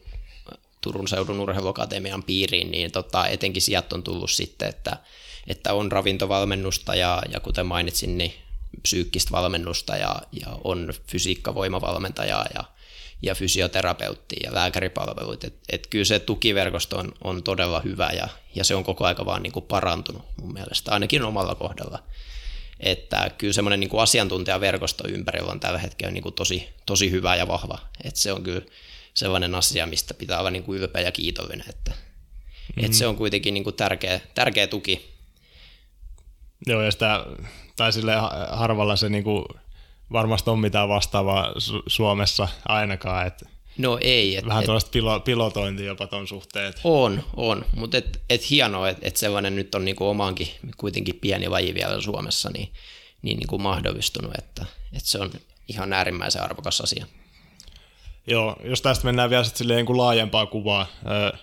Turun 0.81 1.07
seudun 1.07 1.39
urheiluakatemian 1.39 2.23
piiriin, 2.23 2.71
niin 2.71 2.91
tota, 2.91 3.27
etenkin 3.27 3.61
sieltä 3.61 3.95
on 3.95 4.03
tullut 4.03 4.31
sitten, 4.31 4.69
että, 4.69 4.97
että 5.47 5.73
on 5.73 5.91
ravintovalmennusta 5.91 6.95
ja, 6.95 7.21
ja 7.33 7.39
kuten 7.39 7.65
mainitsin, 7.65 8.17
niin 8.17 8.33
psyykkistä 8.81 9.31
valmennusta 9.31 9.95
ja, 9.95 10.15
ja 10.31 10.47
on 10.63 10.93
fysiikkavoimavalmentajaa 11.07 12.45
ja, 12.53 12.63
ja 13.21 13.35
fysioterapeutti 13.35 14.35
ja 14.43 14.53
lääkäripalveluit. 14.53 15.43
Et, 15.43 15.53
et 15.69 15.87
kyllä 15.87 16.05
se 16.05 16.19
tukiverkosto 16.19 16.97
on, 16.97 17.11
on 17.23 17.43
todella 17.43 17.79
hyvä 17.79 18.09
ja, 18.09 18.27
ja 18.55 18.63
se 18.63 18.75
on 18.75 18.83
koko 18.83 19.05
aika 19.05 19.25
vaan 19.25 19.43
niin 19.43 19.53
kuin 19.53 19.65
parantunut 19.65 20.25
mun 20.41 20.53
mielestä, 20.53 20.91
ainakin 20.91 21.23
omalla 21.23 21.55
kohdalla. 21.55 22.03
Että 22.79 23.31
kyllä 23.37 23.53
semmoinen 23.53 23.79
niin 23.79 23.89
kuin 23.89 24.01
asiantuntijaverkosto 24.01 25.07
ympärillä 25.07 25.51
on 25.51 25.59
tällä 25.59 25.79
hetkellä 25.79 26.11
niin 26.11 26.23
kuin 26.23 26.35
tosi, 26.35 26.69
tosi 26.85 27.11
hyvä 27.11 27.35
ja 27.35 27.47
vahva. 27.47 27.79
Että 28.03 28.19
se 28.19 28.33
on 28.33 28.43
kyllä 28.43 28.61
sellainen 29.13 29.55
asia, 29.55 29.87
mistä 29.87 30.13
pitää 30.13 30.39
olla 30.39 30.51
niin 30.51 30.63
kuin 30.63 30.79
ylpeä 30.79 31.01
ja 31.01 31.11
kiitollinen. 31.11 31.69
Että, 31.69 31.91
mm-hmm. 31.91 32.85
että 32.85 32.97
se 32.97 33.07
on 33.07 33.15
kuitenkin 33.15 33.53
niin 33.53 33.63
kuin 33.63 33.75
tärkeä, 33.75 34.19
tärkeä 34.35 34.67
tuki. 34.67 35.17
Joo, 36.67 36.81
ja 36.81 36.91
sitä, 36.91 37.25
tai 37.75 37.93
sille 37.93 38.13
harvalla 38.51 38.95
se 38.95 39.09
niin 39.09 39.23
kuin 39.23 39.45
varmasti 40.11 40.49
on 40.49 40.59
mitään 40.59 40.89
vastaavaa 40.89 41.51
Su- 41.51 41.83
Suomessa 41.87 42.47
ainakaan. 42.65 43.27
Että 43.27 43.45
no 43.77 43.97
ei. 44.01 44.35
Et, 44.35 44.45
vähän 44.45 44.63
tuollaista 44.63 44.91
pilo, 44.91 45.19
pilotointia 45.19 45.85
jopa 45.85 46.07
tuon 46.07 46.27
suhteen. 46.27 46.73
On, 46.83 47.23
on. 47.35 47.65
Mutta 47.75 47.97
et, 47.97 48.21
et 48.29 48.49
hienoa, 48.49 48.89
että 48.89 49.07
et 49.07 49.17
sellainen 49.17 49.55
nyt 49.55 49.75
on 49.75 49.85
niinku 49.85 50.07
omaankin 50.07 50.47
kuitenkin 50.77 51.15
pieni 51.15 51.47
laji 51.47 51.73
vielä 51.73 52.01
Suomessa 52.01 52.49
niin, 52.49 52.73
niin 53.21 53.37
niinku 53.37 53.57
mahdollistunut, 53.57 54.31
että 54.37 54.65
et 54.93 55.05
se 55.05 55.19
on 55.19 55.31
ihan 55.67 55.93
äärimmäisen 55.93 56.43
arvokas 56.43 56.81
asia. 56.81 57.05
Joo, 58.27 58.55
jos 58.63 58.81
tästä 58.81 59.05
mennään 59.05 59.29
vielä 59.29 59.43
sitten 59.43 59.67
niin 59.67 59.85
kuin 59.85 59.97
laajempaa 59.97 60.45
kuvaa, 60.45 60.87
öö, 61.11 61.39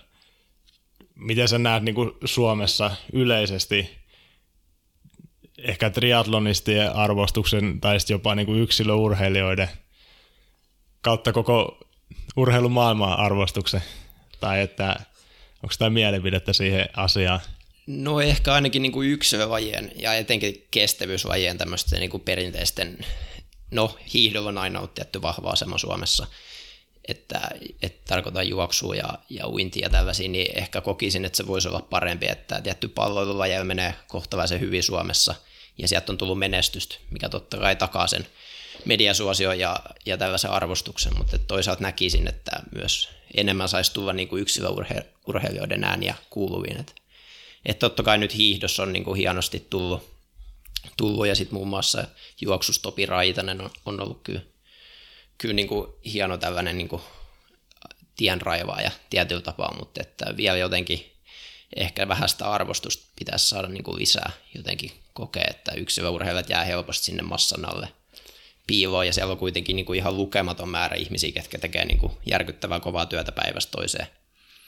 miten 1.15 1.47
sä 1.47 1.59
näet 1.59 1.83
niin 1.83 1.95
kuin 1.95 2.11
Suomessa 2.25 2.91
yleisesti 3.13 3.89
ehkä 5.57 5.89
triatlonistien 5.89 6.95
arvostuksen 6.95 7.81
tai 7.81 7.97
jopa 8.09 8.35
niin 8.35 8.45
kuin 8.45 8.61
yksilöurheilijoiden 8.61 9.69
kautta 11.01 11.33
koko 11.33 11.84
urheilumaailman 12.37 13.19
arvostuksen? 13.19 13.83
Tai 14.39 14.61
että 14.61 14.95
onko 15.63 15.75
tämä 15.79 15.89
mielipidettä 15.89 16.53
siihen 16.53 16.89
asiaan? 16.95 17.39
No 17.87 18.21
ehkä 18.21 18.53
ainakin 18.53 18.81
niin 18.81 18.91
kuin 18.91 19.09
yksilövajien 19.09 19.91
ja 19.95 20.13
etenkin 20.13 20.67
kestävyysvajien 20.71 21.57
tämmöisten 21.57 21.99
niin 21.99 22.09
kuin 22.09 22.23
perinteisten, 22.23 22.97
no 23.71 23.97
hiihdolla 24.13 24.49
on 24.49 24.57
aina 24.57 24.79
ollut 24.79 24.93
tietty 24.93 25.21
vahva 25.21 25.49
asema 25.49 25.77
Suomessa, 25.77 26.27
että, 27.07 27.49
että 27.81 28.01
tarkoitan 28.07 28.49
juoksua 28.49 28.95
ja, 28.95 29.09
ja 29.29 29.47
uintia 29.47 29.85
ja 29.85 29.89
tällaisia, 29.89 30.29
niin 30.29 30.57
ehkä 30.57 30.81
kokisin, 30.81 31.25
että 31.25 31.37
se 31.37 31.47
voisi 31.47 31.67
olla 31.67 31.81
parempi, 31.89 32.27
että 32.27 32.61
tietty 32.61 32.87
palloilulajeilla 32.87 33.65
menee 33.65 33.93
kohtalaisen 34.07 34.59
hyvin 34.59 34.83
Suomessa, 34.83 35.35
ja 35.77 35.87
sieltä 35.87 36.11
on 36.11 36.17
tullut 36.17 36.39
menestystä, 36.39 36.95
mikä 37.11 37.29
totta 37.29 37.57
kai 37.57 37.75
takaa 37.75 38.07
sen 38.07 38.27
mediasuosio 38.85 39.53
ja, 39.53 39.79
ja 40.05 40.17
tällaisen 40.17 40.51
arvostuksen, 40.51 41.17
mutta 41.17 41.39
toisaalta 41.39 41.81
näkisin, 41.81 42.27
että 42.27 42.51
myös 42.75 43.09
enemmän 43.35 43.69
saisi 43.69 43.93
tulla 43.93 44.13
niin 44.13 44.27
kuin 44.27 44.41
yksilöurheilijoiden 44.41 45.83
ääniä 45.83 46.15
kuuluviin. 46.29 46.79
Että, 46.79 46.93
että 47.65 47.79
totta 47.79 48.03
kai 48.03 48.17
nyt 48.17 48.35
hiihdossa 48.35 48.83
on 48.83 48.93
niin 48.93 49.03
kuin 49.03 49.17
hienosti 49.17 49.67
tullut, 49.69 50.15
tullut 50.97 51.27
ja 51.27 51.35
sitten 51.35 51.55
muun 51.55 51.67
muassa 51.67 52.07
juoksus 52.41 52.79
Topi 52.79 53.05
Raitanen 53.05 53.61
on, 53.61 53.69
on 53.85 54.01
ollut 54.01 54.21
kyllä, 54.23 54.41
kyllä 55.37 55.53
niin 55.53 55.67
kuin 55.67 55.87
hieno 56.05 56.37
tällainen 56.37 56.77
niin 56.77 56.89
kuin 56.89 57.01
tienraivaaja 58.15 58.91
tietyllä 59.09 59.41
tapaa, 59.41 59.75
mutta 59.79 60.01
että 60.01 60.37
vielä 60.37 60.57
jotenkin 60.57 61.11
ehkä 61.75 62.07
vähän 62.07 62.29
sitä 62.29 62.51
arvostusta 62.51 63.05
pitäisi 63.19 63.49
saada 63.49 63.67
niin 63.67 63.83
kuin 63.83 63.99
lisää 63.99 64.31
jotenkin 64.55 64.91
kokea, 65.13 65.45
että 65.49 65.71
yksilöurheilijat 65.71 66.49
jää 66.49 66.63
helposti 66.63 67.05
sinne 67.05 67.23
massan 67.23 67.65
alle 67.75 67.87
piiloon 68.67 69.07
ja 69.07 69.13
siellä 69.13 69.31
on 69.31 69.37
kuitenkin 69.37 69.75
niin 69.75 69.85
kuin 69.85 69.97
ihan 69.97 70.17
lukematon 70.17 70.69
määrä 70.69 70.95
ihmisiä, 70.95 71.31
ketkä 71.31 71.57
tekee 71.57 71.85
niin 71.85 71.97
kuin 71.97 72.13
järkyttävää 72.25 72.79
kovaa 72.79 73.05
työtä 73.05 73.31
päivästä 73.31 73.71
toiseen. 73.71 74.07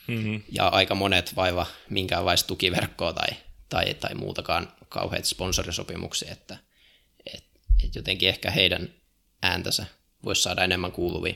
Mm-hmm. 0.08 0.42
Ja 0.52 0.68
aika 0.68 0.96
monet 0.96 1.36
vaiva 1.36 1.66
minkäänlaista 1.90 2.48
tukiverkkoa 2.48 3.14
tai, 3.14 3.28
tai, 3.70 3.94
tai 3.94 4.16
muutakaan 4.16 4.74
kauheita 4.90 5.28
sponsorisopimuksia, 5.28 6.32
että 6.32 6.58
et, 7.34 7.44
et 7.84 7.96
jotenkin 7.96 8.30
ehkä 8.30 8.52
heidän 8.52 8.90
ääntänsä 9.42 9.86
voisi 10.24 10.42
saada 10.42 10.64
enemmän 10.64 10.92
kuuluvia. 10.92 11.34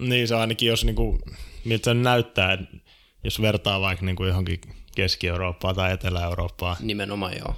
Niin 0.00 0.28
se 0.28 0.34
ainakin, 0.34 0.68
jos 0.68 0.84
niinku, 0.84 1.18
miltä 1.64 1.84
se 1.84 1.94
näyttää, 1.94 2.58
jos 3.24 3.40
vertaa 3.40 3.80
vaikka 3.80 4.04
niinku 4.04 4.24
johonkin 4.24 4.60
Keski-Eurooppaa 4.96 5.74
tai 5.74 5.92
Etelä-Eurooppaa. 5.92 6.76
Nimenomaan 6.80 7.38
joo. 7.38 7.54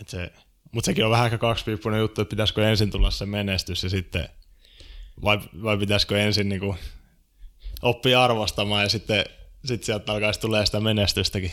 Et 0.00 0.08
se, 0.08 0.32
mutta 0.72 0.86
sekin 0.86 1.04
on 1.04 1.10
vähän 1.10 1.24
aika 1.24 1.38
kaksipiippunen 1.38 2.00
juttu, 2.00 2.20
että 2.20 2.30
pitäisikö 2.30 2.68
ensin 2.68 2.90
tulla 2.90 3.10
se 3.10 3.26
menestys 3.26 3.82
ja 3.82 3.90
sitten, 3.90 4.28
vai, 5.24 5.38
vai 5.62 5.78
pitäisikö 5.78 6.22
ensin 6.22 6.48
niinku 6.48 6.76
oppia 7.82 8.24
arvostamaan 8.24 8.82
ja 8.82 8.88
sitten 8.88 9.24
sit 9.64 9.84
sieltä 9.84 10.12
alkaisi 10.12 10.40
tulee 10.40 10.66
sitä 10.66 10.80
menestystäkin. 10.80 11.52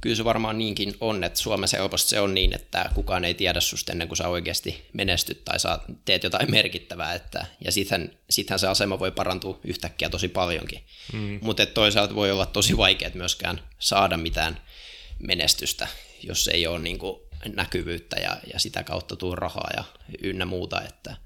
Kyllä 0.00 0.16
se 0.16 0.24
varmaan 0.24 0.58
niinkin 0.58 0.94
on, 1.00 1.24
että 1.24 1.38
Suomessa 1.38 1.76
helposti 1.76 2.08
se 2.08 2.20
on 2.20 2.34
niin, 2.34 2.54
että 2.54 2.90
kukaan 2.94 3.24
ei 3.24 3.34
tiedä 3.34 3.60
susta 3.60 3.92
ennen 3.92 4.08
kuin 4.08 4.18
sä 4.18 4.28
oikeasti 4.28 4.86
menestyt 4.92 5.44
tai 5.44 5.60
sä 5.60 5.78
teet 6.04 6.22
jotain 6.22 6.50
merkittävää, 6.50 7.14
että, 7.14 7.46
ja 7.64 7.72
sittenhän, 7.72 8.18
sittenhän 8.30 8.58
se 8.58 8.66
asema 8.66 8.98
voi 8.98 9.10
parantua 9.10 9.60
yhtäkkiä 9.64 10.08
tosi 10.08 10.28
paljonkin. 10.28 10.84
Mm. 11.12 11.38
Mutta 11.42 11.66
toisaalta 11.66 12.14
voi 12.14 12.30
olla 12.30 12.46
tosi 12.46 12.76
vaikea 12.76 13.10
myöskään 13.14 13.60
saada 13.78 14.16
mitään 14.16 14.60
menestystä, 15.18 15.88
jos 16.22 16.48
ei 16.48 16.66
ole 16.66 16.78
niin 16.78 16.98
kuin 16.98 17.20
näkyvyyttä 17.54 18.16
ja, 18.16 18.36
ja 18.52 18.58
sitä 18.58 18.84
kautta 18.84 19.16
tuu 19.16 19.36
rahaa 19.36 19.70
ja 19.76 19.84
ynnä 20.22 20.44
muuta, 20.44 20.82
että, 20.82 21.16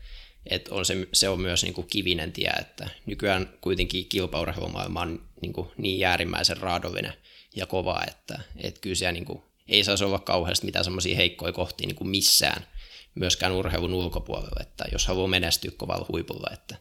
että 0.47 0.75
on 0.75 0.85
se, 0.85 1.09
se 1.13 1.29
on 1.29 1.41
myös 1.41 1.63
niin 1.63 1.75
kuin 1.75 1.87
kivinen 1.87 2.33
tie, 2.33 2.51
että 2.61 2.89
nykyään 3.07 3.49
kuitenkin 3.61 4.07
kilpaurheilumaailma 4.09 5.01
on 5.01 5.23
niin, 5.43 5.53
kuin 5.53 5.69
niin 5.77 6.07
äärimmäisen 6.07 6.57
raadollinen 6.57 7.15
ja 7.57 7.67
kova, 7.67 8.01
että, 8.09 8.41
että 8.57 8.81
kyllä 8.81 8.97
siellä 8.97 9.13
niin 9.13 9.25
kuin, 9.25 9.43
ei 9.69 9.85
saisi 9.85 10.05
olla 10.05 10.19
kauheasti 10.19 10.67
mitään 10.67 10.85
semmoisia 10.85 11.17
heikkoja 11.17 11.53
kohtia 11.53 11.87
niin 11.87 11.97
kuin 11.97 12.11
missään, 12.11 12.67
myöskään 13.15 13.53
urheilun 13.53 13.95
ulkopuolella, 13.95 14.61
että 14.61 14.85
jos 14.93 15.07
haluaa 15.07 15.29
menestyä 15.29 15.71
kovalla 15.77 16.07
huipulla, 16.13 16.51
että 16.53 16.77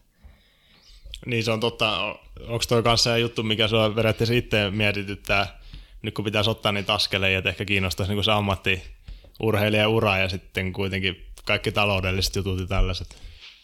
niin 1.26 1.44
se 1.44 1.52
on 1.52 1.60
totta. 1.60 2.16
Onko 2.40 2.64
toi 2.68 2.84
kanssa 2.84 3.18
juttu, 3.18 3.44
mikä 3.44 3.68
sua 3.68 3.90
periaatteessa 3.90 4.34
itse 4.34 4.70
mietityttää, 4.72 5.60
nyt 6.02 6.14
kun 6.14 6.26
pitäisi 6.26 6.50
ottaa 6.50 6.72
niitä 6.72 6.94
askeleja, 6.94 7.38
että 7.38 7.50
ehkä 7.50 7.66
kiinnostaisi 7.66 8.14
niin 8.14 8.24
se 8.24 8.32
ammatti 8.32 8.84
urheilijan 9.40 9.90
ura 9.90 10.18
ja 10.18 10.30
sitten 10.30 10.74
kuitenkin 10.74 11.26
kaikki 11.46 11.72
taloudelliset 11.72 12.36
jutut 12.36 12.60
ja 12.60 12.68
tällaiset. 12.68 13.18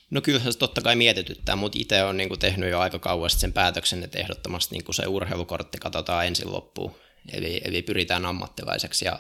No 0.10 0.22
kyllähän 0.22 0.54
se 0.54 0.60
totta 0.60 0.82
kai 0.82 0.96
mietityttää, 0.96 1.56
mutta 1.56 1.80
itse 1.82 2.04
on 2.04 2.18
niin 2.18 2.30
kuin 2.30 2.40
tehnyt 2.40 2.70
jo 2.70 2.80
aika 2.80 3.00
kauan 3.00 3.30
sen 3.30 3.54
päätöksen, 3.54 4.04
että 4.04 4.20
ehdottomasti 4.20 4.76
niin 4.76 4.86
kuin 4.86 4.96
se 4.96 5.08
urheilukortti 5.08 5.78
katsotaan 5.78 6.28
ensin 6.28 6.52
loppuun. 6.52 6.96
Eli, 7.34 7.62
eli 7.64 7.82
pyritään 7.82 8.26
ammattilaiseksi 8.26 9.06
ja, 9.06 9.20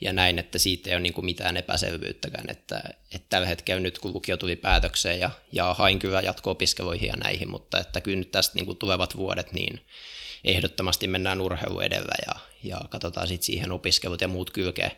ja 0.00 0.12
näin, 0.12 0.38
että 0.38 0.58
siitä 0.58 0.90
ei 0.90 0.94
ole 0.94 1.00
niin 1.00 1.12
kuin 1.12 1.24
mitään 1.24 1.56
epäselvyyttäkään. 1.56 2.50
Että, 2.50 2.82
että 3.14 3.26
tällä 3.28 3.46
hetkellä 3.46 3.80
nyt 3.80 3.98
kun 3.98 4.12
lukio 4.12 4.36
tuli 4.36 4.56
päätökseen 4.56 5.20
ja, 5.20 5.30
ja 5.52 5.74
hain 5.74 5.98
kyllä 5.98 6.20
jatko-opiskeluihin 6.20 7.08
ja 7.08 7.16
näihin, 7.16 7.50
mutta 7.50 7.80
että 7.80 8.00
kyllä 8.00 8.18
nyt 8.18 8.30
tästä 8.30 8.54
niin 8.54 8.66
kuin 8.66 8.78
tulevat 8.78 9.16
vuodet, 9.16 9.52
niin 9.52 9.80
ehdottomasti 10.44 11.06
mennään 11.06 11.40
urheilu 11.40 11.80
edellä 11.80 12.14
ja, 12.26 12.34
ja 12.62 12.80
katsotaan 12.88 13.26
sitten 13.28 13.46
siihen 13.46 13.72
opiskelut 13.72 14.20
ja 14.20 14.28
muut 14.28 14.50
kylkeen, 14.50 14.92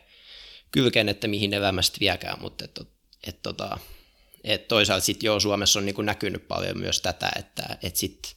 kylkeen 0.71 1.09
että 1.09 1.27
mihin 1.27 1.53
elämästä 1.53 1.97
viekään, 1.99 2.41
mutta 2.41 2.65
että, 2.65 2.81
että, 3.27 3.41
tota, 3.43 3.77
että 4.43 4.67
toisaalta 4.67 5.05
sitten 5.05 5.27
joo, 5.27 5.39
Suomessa 5.39 5.79
on 5.79 5.85
niin 5.85 5.95
kuin 5.95 6.05
näkynyt 6.05 6.47
paljon 6.47 6.77
myös 6.77 7.01
tätä, 7.01 7.31
että, 7.39 7.77
että 7.83 7.99
sitten 7.99 8.31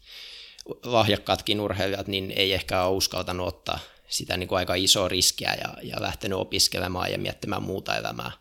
lahjakkaatkin 0.84 1.60
urheilijat 1.60 2.06
niin 2.06 2.32
ei 2.36 2.52
ehkä 2.52 2.82
ole 2.82 2.96
uskaltanut 2.96 3.48
ottaa 3.48 3.78
sitä 4.08 4.36
niin 4.36 4.48
kuin 4.48 4.56
aika 4.56 4.74
isoa 4.74 5.08
riskiä 5.08 5.54
ja, 5.60 5.74
ja 5.82 6.02
lähtenyt 6.02 6.38
opiskelemaan 6.38 7.12
ja 7.12 7.18
miettimään 7.18 7.62
muuta 7.62 7.96
elämää. 7.96 8.32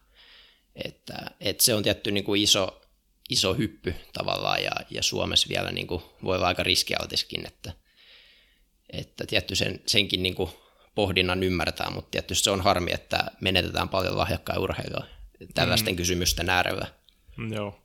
Että, 0.75 1.13
että 1.39 1.63
se 1.63 1.73
on 1.73 1.83
tietty 1.83 2.11
niin 2.11 2.23
kuin 2.23 2.41
iso, 2.41 2.81
iso 3.29 3.53
hyppy 3.53 3.95
tavallaan 4.13 4.63
ja, 4.63 4.71
ja 4.89 5.03
Suomessa 5.03 5.49
vielä 5.49 5.71
niin 5.71 5.87
kuin 5.87 6.03
voi 6.23 6.35
olla 6.35 6.47
aika 6.47 6.63
riskialtiskin, 6.63 7.47
että, 7.47 7.73
että 8.89 9.25
tietty 9.25 9.55
sen, 9.55 9.81
senkin 9.85 10.23
niin 10.23 10.35
kuin 10.35 10.49
pohdinnan 10.95 11.43
ymmärtää, 11.43 11.89
mutta 11.89 12.11
tietysti 12.11 12.43
se 12.43 12.51
on 12.51 12.61
harmi, 12.61 12.91
että 12.93 13.31
menetetään 13.41 13.89
paljon 13.89 14.17
lahjakkaa 14.17 14.59
urheilua 14.59 15.05
tällaisten 15.53 15.93
mm. 15.93 15.97
kysymysten 15.97 16.49
äärellä. 16.49 16.87
Joo. 17.49 17.79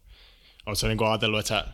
Oletko 0.66 0.86
niin 0.88 1.04
ajatellut, 1.04 1.40
että 1.40 1.48
sä 1.48 1.64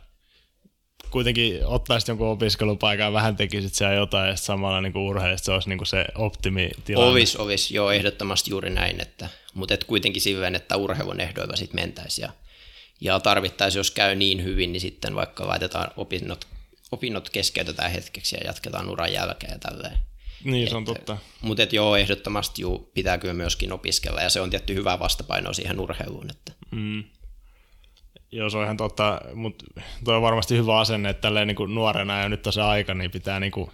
kuitenkin 1.11 1.67
ottaisit 1.67 2.09
jonkun 2.09 2.29
opiskelupaikan 2.29 3.05
ja 3.05 3.12
vähän 3.12 3.37
tekisit 3.37 3.75
siellä 3.75 3.95
jotain 3.95 4.29
ja 4.29 4.37
samalla 4.37 4.81
niin 4.81 4.97
urheilijat, 4.97 5.45
se 5.45 5.53
olisi 5.53 5.69
niin 5.69 5.87
se 5.87 6.05
optimitilanne. 6.14 7.11
Ovis, 7.11 7.37
ovis, 7.37 7.71
joo, 7.71 7.91
ehdottomasti 7.91 8.50
juuri 8.50 8.71
näin, 8.71 9.00
että, 9.00 9.29
mutta 9.55 9.75
et 9.75 9.85
kuitenkin 9.85 10.23
silleen, 10.23 10.55
että 10.55 10.76
urheilun 10.76 11.21
ehdoilla 11.21 11.57
sitten 11.57 11.81
mentäisiin 11.81 12.23
ja, 12.23 12.33
ja 13.00 13.21
tarvittaisiin, 13.21 13.81
jos 13.81 13.91
käy 13.91 14.14
niin 14.14 14.45
hyvin, 14.45 14.73
niin 14.73 14.81
sitten 14.81 15.14
vaikka 15.14 15.49
laitetaan 15.49 15.91
opinnot, 15.97 16.47
opinnot 16.93 17.31
keskeytetään 17.31 17.91
hetkeksi 17.91 18.37
ja 18.37 18.47
jatketaan 18.47 18.91
uran 18.91 19.12
jälkeen 19.12 19.53
ja 19.53 19.59
tälleen. 19.59 19.99
Niin, 20.45 20.71
se 20.71 20.77
on 20.77 20.85
totta. 20.85 21.17
Mutta 21.41 21.63
et 21.63 21.73
joo, 21.73 21.97
ehdottomasti 21.97 22.63
juu, 22.63 22.91
pitää 22.95 23.19
kyllä 23.19 23.35
myöskin 23.35 23.73
opiskella 23.73 24.21
ja 24.21 24.31
se 24.31 24.41
on 24.41 24.51
tietty 24.51 24.75
hyvä 24.75 24.99
vastapaino 24.99 25.53
siihen 25.53 25.81
urheiluun. 25.81 26.31
Että. 26.31 26.53
Mm. 26.71 27.05
Joo, 28.33 28.51
se 28.51 28.59
on 28.59 28.65
ihan 28.65 28.77
totta, 28.77 29.21
mutta 29.35 29.65
tuo 30.05 30.17
on 30.17 30.23
varmasti 30.23 30.57
hyvä 30.57 30.79
asenne, 30.79 31.11
että 31.11 31.21
tälleen 31.21 31.49
niin 31.49 31.75
nuorena 31.75 32.21
ja 32.21 32.29
nyt 32.29 32.47
on 32.47 32.53
se 32.53 32.63
aika, 32.63 32.95
niin 32.95 33.11
pitää 33.11 33.41
niin 33.41 33.53
kuin 33.53 33.71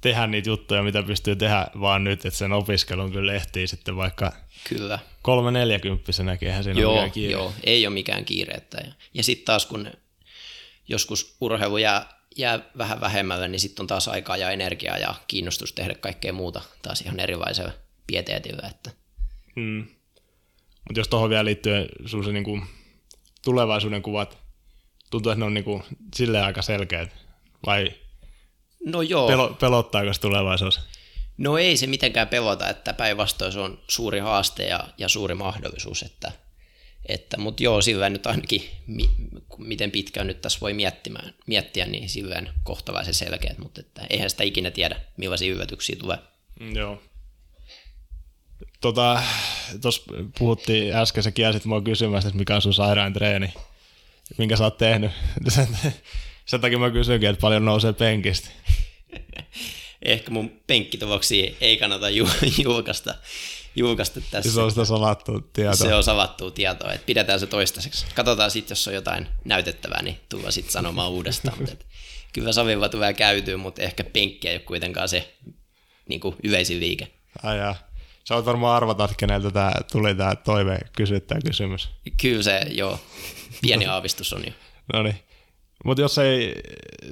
tehdä 0.00 0.26
niitä 0.26 0.48
juttuja, 0.48 0.82
mitä 0.82 1.02
pystyy 1.02 1.36
tehdä 1.36 1.66
vaan 1.80 2.04
nyt, 2.04 2.26
että 2.26 2.38
sen 2.38 2.52
opiskelun 2.52 3.12
kyllä 3.12 3.32
ehtii 3.32 3.66
sitten 3.66 3.96
vaikka 3.96 4.32
kyllä. 4.68 4.98
kolme 5.22 5.50
neljäkymppisenäkin, 5.50 6.48
eihän 6.48 6.64
siinä 6.64 6.80
joo, 6.80 7.00
ole 7.00 7.10
kiire. 7.10 7.32
Joo, 7.32 7.52
ei 7.64 7.86
ole 7.86 7.94
mikään 7.94 8.24
kiire. 8.24 8.54
Että, 8.54 8.78
ja, 8.86 8.92
ja 9.14 9.22
sitten 9.22 9.44
taas 9.44 9.66
kun 9.66 9.90
joskus 10.88 11.36
urheilu 11.40 11.76
jää, 11.76 12.08
jää 12.36 12.60
vähän 12.78 13.00
vähemmälle, 13.00 13.48
niin 13.48 13.60
sitten 13.60 13.82
on 13.82 13.86
taas 13.86 14.08
aikaa 14.08 14.36
ja 14.36 14.50
energiaa 14.50 14.98
ja 14.98 15.14
kiinnostus 15.28 15.72
tehdä 15.72 15.94
kaikkea 15.94 16.32
muuta 16.32 16.60
taas 16.82 17.00
ihan 17.00 17.20
erilaisella 17.20 17.72
pieteetillä. 18.06 18.68
Että. 18.68 18.90
Mm. 19.56 19.86
Mutta 20.88 21.00
jos 21.00 21.08
tuohon 21.08 21.30
vielä 21.30 21.44
liittyen 21.44 21.88
sun 22.06 22.24
se 22.24 22.32
niinku 22.32 22.60
tulevaisuuden 23.44 24.02
kuvat, 24.02 24.38
tuntuu, 25.10 25.32
että 25.32 25.38
ne 25.38 25.44
on 25.44 25.54
niinku 25.54 25.82
silleen 26.14 26.44
aika 26.44 26.62
selkeät, 26.62 27.10
vai 27.66 27.92
no 28.86 29.02
joo. 29.02 29.28
Pelo, 29.28 29.56
pelottaako 29.60 30.12
se 30.12 30.20
tulevaisuus? 30.20 30.80
No 31.38 31.58
ei 31.58 31.76
se 31.76 31.86
mitenkään 31.86 32.28
pelota, 32.28 32.68
että 32.68 32.92
päinvastoin 32.92 33.52
se 33.52 33.60
on 33.60 33.78
suuri 33.88 34.18
haaste 34.18 34.66
ja, 34.66 34.80
ja 34.98 35.08
suuri 35.08 35.34
mahdollisuus, 35.34 36.02
että, 36.02 36.32
että 37.06 37.38
mutta 37.38 37.62
joo, 37.62 37.80
sillä 37.80 38.10
nyt 38.10 38.26
ainakin, 38.26 38.62
mi, 38.86 39.10
miten 39.58 39.90
pitkään 39.90 40.26
nyt 40.26 40.40
tässä 40.40 40.58
voi 40.60 40.72
miettimään, 40.72 41.34
miettiä, 41.46 41.86
niin 41.86 42.08
silleen 42.08 42.50
kohtalaisen 42.64 43.14
selkeät, 43.14 43.58
mutta 43.58 43.80
että 43.80 44.06
eihän 44.10 44.30
sitä 44.30 44.44
ikinä 44.44 44.70
tiedä, 44.70 45.00
millaisia 45.16 45.52
yllätyksiä 45.52 45.96
tulee. 45.96 46.18
Mm, 46.60 46.76
joo. 46.76 47.02
Tota, 48.80 49.22
tuossa 49.80 50.02
puhuttiin 50.38 50.96
äsken, 50.96 51.22
sä 51.22 51.30
kiesit 51.30 51.64
mua 51.64 51.80
kysymästä, 51.80 52.28
että 52.28 52.38
mikä 52.38 52.54
on 52.54 52.62
sun 52.62 52.74
sairaan 52.74 53.12
treeni, 53.12 53.54
minkä 54.38 54.56
sä 54.56 54.64
oot 54.64 54.78
tehnyt. 54.78 55.10
Sen, 55.48 55.68
sen 56.46 56.60
takia 56.60 56.78
mä 56.78 56.90
kysynkin, 56.90 57.28
että 57.28 57.40
paljon 57.40 57.64
nousee 57.64 57.92
penkistä. 57.92 58.48
Ehkä 60.02 60.30
mun 60.30 60.60
penkkituvoksia 60.66 61.52
ei 61.60 61.76
kannata 61.76 62.10
ju- 62.10 62.28
julkaista, 62.62 63.14
julkaista 63.76 64.20
tässä. 64.30 64.52
Se 64.52 64.60
on 64.60 64.70
sitä 64.70 64.84
salattua 64.84 65.40
tietoa. 65.52 65.74
Se 65.74 65.94
on 65.94 66.04
salattua 66.04 66.50
tietoa, 66.50 66.92
että 66.92 67.06
pidetään 67.06 67.40
se 67.40 67.46
toistaiseksi. 67.46 68.06
Katsotaan 68.14 68.50
sitten, 68.50 68.70
jos 68.70 68.88
on 68.88 68.94
jotain 68.94 69.28
näytettävää, 69.44 70.02
niin 70.02 70.20
tulla 70.28 70.50
sitten 70.50 70.72
sanomaan 70.72 71.10
uudestaan. 71.16 71.58
Mutta 71.58 71.84
kyllä 72.32 72.52
saviva 72.52 72.88
tulee 72.88 73.14
käytyy, 73.14 73.56
mutta 73.56 73.82
ehkä 73.82 74.04
penkki 74.04 74.48
ei 74.48 74.54
ole 74.54 74.62
kuitenkaan 74.62 75.08
se 75.08 75.34
niin 76.08 76.20
kuin 76.20 76.36
yleisin 76.44 76.80
liike. 76.80 77.08
Ai 77.42 77.58
jaa. 77.58 77.74
Sä 78.24 78.34
oot 78.34 78.46
varmaan 78.46 78.76
arvata, 78.76 79.04
että 79.04 79.16
keneltä 79.18 79.50
tää 79.50 79.80
tuli 79.92 80.14
tämä 80.14 80.36
toive 80.36 80.78
kysyttää 80.96 81.38
kysymys. 81.46 81.90
Kyllä 82.22 82.42
se, 82.42 82.60
joo. 82.70 83.00
Pieni 83.62 83.86
aavistus 83.86 84.32
on 84.32 84.42
jo. 84.46 84.52
no 84.92 85.02
niin. 85.02 85.16
Mutta 85.84 86.00
jos 86.00 86.18
ei 86.18 86.54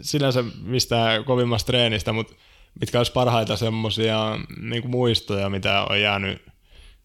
sinänsä 0.03 0.45
mistään 0.63 1.25
kovimmasta 1.25 1.67
treenistä, 1.67 2.13
mutta 2.13 2.35
mitkä 2.81 2.99
olisi 2.99 3.13
parhaita 3.13 3.57
semmoisia 3.57 4.39
niin 4.61 4.91
muistoja, 4.91 5.51
mitä 5.51 5.87
on 5.91 6.01
jäänyt 6.01 6.43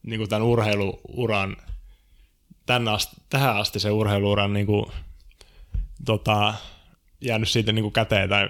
niin 0.06 0.20
kuin 0.20 0.30
tämän 0.30 0.48
urheiluuran, 0.48 1.58
tämän 2.65 2.88
asti, 2.88 3.15
tähän 3.30 3.58
asti 3.58 3.80
se 3.80 3.91
urheiluuran 3.91 4.54
niin 4.54 4.65
kuin, 4.65 4.86
tota, 6.06 6.54
jäänyt 7.22 7.50
siitä 7.50 7.72
niin 7.72 7.84
kuin 7.84 7.94
käteen 7.94 8.30
tai 8.30 8.50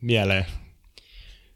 mieleen? 0.00 0.46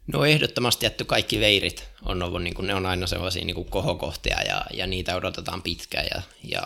No 0.07 0.25
ehdottomasti 0.25 0.79
tietty 0.79 1.05
kaikki 1.05 1.39
veirit 1.39 1.89
on 2.05 2.23
ollut, 2.23 2.43
niin 2.43 2.53
kuin, 2.53 2.67
ne 2.67 2.75
on 2.75 2.85
aina 2.85 3.07
sellaisia 3.07 3.45
niin 3.45 3.55
kuin 3.55 3.69
kohokohtia 3.69 4.41
ja, 4.41 4.65
ja 4.73 4.87
niitä 4.87 5.15
odotetaan 5.15 5.61
pitkään 5.61 6.05
ja, 6.15 6.21
ja 6.43 6.61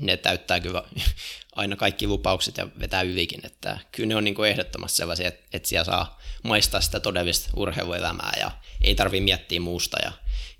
ne 0.00 0.16
täyttää 0.16 0.60
kyllä 0.60 0.82
aina 1.56 1.76
kaikki 1.76 2.06
lupaukset 2.06 2.56
ja 2.56 2.68
vetää 2.80 3.02
ylikin, 3.02 3.46
että 3.46 3.78
kyllä 3.92 4.08
ne 4.08 4.16
on 4.16 4.24
niin 4.24 4.34
kuin 4.34 4.50
ehdottomasti 4.50 4.96
sellaisia, 4.96 5.28
että, 5.28 5.42
että 5.52 5.68
siellä 5.68 5.84
saa 5.84 6.19
maistaa 6.42 6.80
sitä 6.80 7.00
todellista 7.00 7.50
urheiluelämää 7.56 8.32
ja 8.40 8.50
ei 8.80 8.94
tarvitse 8.94 9.24
miettiä 9.24 9.60
muusta 9.60 9.96
ja, 10.02 10.12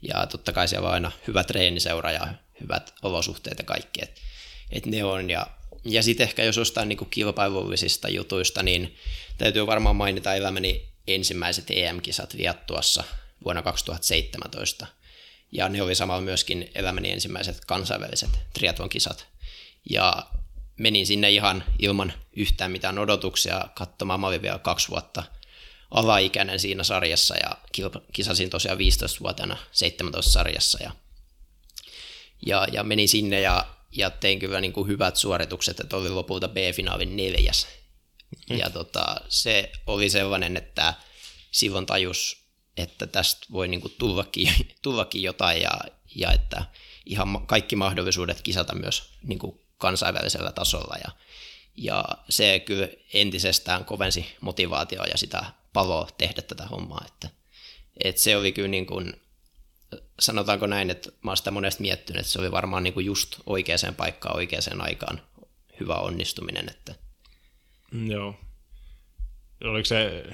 ja 0.02 0.26
totta 0.26 0.52
kai 0.52 0.68
siellä 0.68 0.88
on 0.88 0.94
aina 0.94 1.12
hyvä 1.26 1.44
treeniseura 1.44 2.10
ja 2.10 2.34
hyvät 2.60 2.94
olosuhteet 3.02 3.58
ja 3.58 3.64
kaikki, 3.64 4.00
että, 4.02 4.20
että 4.70 4.90
ne 4.90 5.04
on 5.04 5.30
ja, 5.30 5.46
ja 5.84 6.02
sitten 6.02 6.24
ehkä 6.24 6.44
jos 6.44 6.56
jostain 6.56 6.88
niin 6.88 6.96
kuin 6.96 7.10
kilpailullisista 7.10 8.08
jutuista, 8.08 8.62
niin 8.62 8.96
täytyy 9.38 9.66
varmaan 9.66 9.96
mainita 9.96 10.34
elämäni 10.34 10.88
ensimmäiset 11.06 11.64
EM-kisat 11.70 12.36
Viattuassa 12.36 13.04
vuonna 13.44 13.62
2017. 13.62 14.86
Ja 15.52 15.68
ne 15.68 15.82
oli 15.82 15.94
samalla 15.94 16.22
myöskin 16.22 16.70
elämäni 16.74 17.10
ensimmäiset 17.10 17.64
kansainväliset 17.64 18.30
triathlon-kisat. 18.52 19.26
Ja 19.90 20.26
menin 20.76 21.06
sinne 21.06 21.30
ihan 21.30 21.64
ilman 21.78 22.12
yhtään 22.36 22.70
mitään 22.70 22.98
odotuksia 22.98 23.64
katsomaan. 23.74 24.20
Mä 24.20 24.26
olin 24.26 24.42
vielä 24.42 24.58
kaksi 24.58 24.88
vuotta 24.88 25.22
alaikäinen 25.90 26.60
siinä 26.60 26.84
sarjassa 26.84 27.36
ja 27.36 27.56
kisasin 28.12 28.50
tosiaan 28.50 28.78
15-vuotiaana 28.78 29.56
17-sarjassa. 29.56 30.78
Ja, 30.82 30.92
ja, 32.46 32.66
ja 32.72 32.84
menin 32.84 33.08
sinne 33.08 33.40
ja, 33.40 33.66
ja 33.92 34.10
tein 34.10 34.38
kyllä 34.38 34.60
niin 34.60 34.72
kuin 34.72 34.88
hyvät 34.88 35.16
suoritukset, 35.16 35.80
että 35.80 35.96
oli 35.96 36.10
lopulta 36.10 36.48
B-finaalin 36.48 37.16
neljäs. 37.16 37.66
Mm. 38.50 38.58
Ja 38.58 38.70
tota, 38.70 39.16
se 39.28 39.72
oli 39.86 40.10
sellainen, 40.10 40.56
että 40.56 40.94
silloin 41.50 41.86
tajus, 41.86 42.36
että 42.76 43.06
tästä 43.06 43.46
voi 43.52 43.68
niin 43.68 43.80
kuin 43.80 43.94
tullakin, 43.98 44.52
tullakin 44.82 45.22
jotain 45.22 45.62
ja, 45.62 45.70
ja 46.14 46.32
että 46.32 46.64
ihan 47.06 47.46
kaikki 47.46 47.76
mahdollisuudet 47.76 48.42
kisata 48.42 48.74
myös 48.74 49.02
niin 49.22 49.38
kuin 49.38 49.60
kansainvälisellä 49.78 50.52
tasolla. 50.52 50.96
Ja, 51.04 51.10
ja 51.76 52.04
se 52.28 52.60
kyllä 52.60 52.88
entisestään 53.14 53.84
kovensi 53.84 54.36
motivaatioa 54.40 55.06
ja 55.06 55.18
sitä 55.18 55.44
paloa 55.72 56.08
tehdä 56.18 56.42
tätä 56.42 56.66
hommaa. 56.66 57.04
Että, 57.06 57.28
että 58.04 58.22
se 58.22 58.36
oli 58.36 58.52
kyllä 58.52 58.68
niin 58.68 58.86
kuin, 58.86 59.12
sanotaanko 60.20 60.66
näin, 60.66 60.90
että 60.90 61.10
mä 61.22 61.30
oon 61.30 61.36
sitä 61.36 61.50
monesti 61.50 61.82
miettinyt, 61.82 62.20
että 62.20 62.32
se 62.32 62.40
oli 62.40 62.50
varmaan 62.50 62.82
niin 62.82 62.94
kuin 62.94 63.06
just 63.06 63.36
oikeaan 63.46 63.94
paikkaan 63.96 64.36
oikeaan 64.36 64.80
aikaan 64.80 65.22
hyvä 65.80 65.94
onnistuminen. 65.94 66.68
Että. 66.70 66.94
Joo. 68.06 68.34
Oliko 69.64 69.84
se 69.84 70.24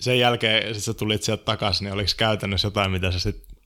sen 0.00 0.18
jälkeen, 0.18 0.74
sit 0.74 0.84
sä 0.84 0.94
tulit 0.94 1.22
sieltä 1.22 1.44
takaisin, 1.44 1.84
niin 1.84 1.94
oliko 1.94 2.10
käytännössä 2.16 2.66
jotain, 2.66 2.90
mitä 2.90 3.12
sä 3.12 3.18
sitten 3.18 3.56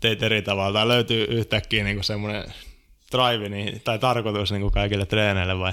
teit 0.00 0.22
eri 0.22 0.42
tavalla, 0.42 0.72
tai 0.72 0.88
löytyy 0.88 1.24
yhtäkkiä 1.24 1.84
niin 1.84 2.04
semmoinen 2.04 2.54
drive 3.12 3.48
niin, 3.48 3.80
tai 3.80 3.98
tarkoitus 3.98 4.52
niin 4.52 4.62
kuin 4.62 4.72
kaikille 4.72 5.06
treeneille 5.06 5.58
vai? 5.58 5.72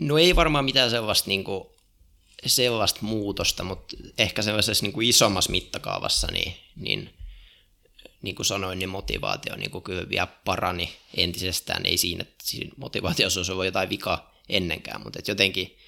No 0.00 0.18
ei 0.18 0.36
varmaan 0.36 0.64
mitään 0.64 0.90
sellaista, 0.90 1.28
niin 1.28 1.44
kuin, 1.44 1.73
sellaista 2.46 3.00
muutosta, 3.02 3.64
mutta 3.64 3.96
ehkä 4.18 4.42
sellaisessa 4.42 4.84
niin 4.84 4.92
kuin 4.92 5.08
isommassa 5.08 5.50
mittakaavassa, 5.50 6.26
niin, 6.32 6.54
niin, 6.76 7.14
niin 8.22 8.34
kuin 8.34 8.46
sanoin, 8.46 8.78
niin 8.78 8.88
motivaatio 8.88 9.56
niin 9.56 9.70
kuin 9.70 9.84
kyllä 9.84 10.08
vielä 10.08 10.26
parani 10.26 10.96
entisestään. 11.16 11.86
Ei 11.86 11.98
siinä, 11.98 12.22
että 12.22 12.44
siinä 12.46 12.70
motivaatiossa 12.76 13.40
olisi 13.40 13.52
ollut 13.52 13.64
jotain 13.64 13.90
vikaa 13.90 14.34
ennenkään, 14.48 15.02
mutta 15.02 15.18
että 15.18 15.30
jotenkin, 15.30 15.78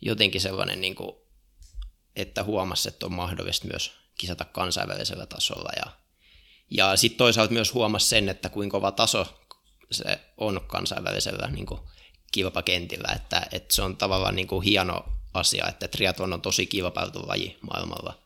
jotenkin 0.00 0.40
sellainen, 0.40 0.80
niin 0.80 0.94
kuin, 0.94 1.16
että 2.16 2.44
huomasi, 2.44 2.88
että 2.88 3.06
on 3.06 3.14
mahdollista 3.14 3.68
myös 3.68 3.92
kisata 4.18 4.44
kansainvälisellä 4.44 5.26
tasolla 5.26 5.70
ja 5.76 6.04
ja 6.70 6.96
sitten 6.96 7.18
toisaalta 7.18 7.52
myös 7.52 7.74
huomasi 7.74 8.08
sen, 8.08 8.28
että 8.28 8.48
kuinka 8.48 8.76
kova 8.76 8.92
taso 8.92 9.26
se 9.90 10.20
on 10.36 10.60
kansainvälisellä 10.66 11.48
niin 11.48 11.66
kuin 11.66 11.80
kilpakentillä, 12.32 13.12
että, 13.16 13.46
että 13.52 13.74
se 13.74 13.82
on 13.82 13.96
tavallaan 13.96 14.36
niin 14.36 14.46
kuin 14.46 14.64
hieno 14.64 15.04
asia, 15.34 15.66
että 15.68 15.88
triathlon 15.88 16.32
on 16.32 16.42
tosi 16.42 16.66
kilpailtu 16.66 17.28
laji 17.28 17.56
maailmalla, 17.60 18.18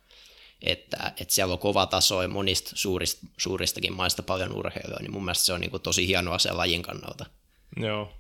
että, 0.63 1.13
että 1.21 1.35
siellä 1.35 1.53
on 1.53 1.59
kova 1.59 1.87
taso 1.87 2.23
ja 2.23 2.29
monista 2.29 2.71
suurista, 2.75 3.27
suuristakin 3.37 3.93
maista 3.93 4.23
paljon 4.23 4.57
urheilua, 4.57 4.99
niin 5.01 5.13
mun 5.13 5.25
mielestä 5.25 5.45
se 5.45 5.53
on 5.53 5.61
niin 5.61 5.71
kuin 5.71 5.83
tosi 5.83 6.07
hieno 6.07 6.33
asia 6.33 6.57
lajin 6.57 6.83
kannalta. 6.83 7.27
Joo. 7.77 8.13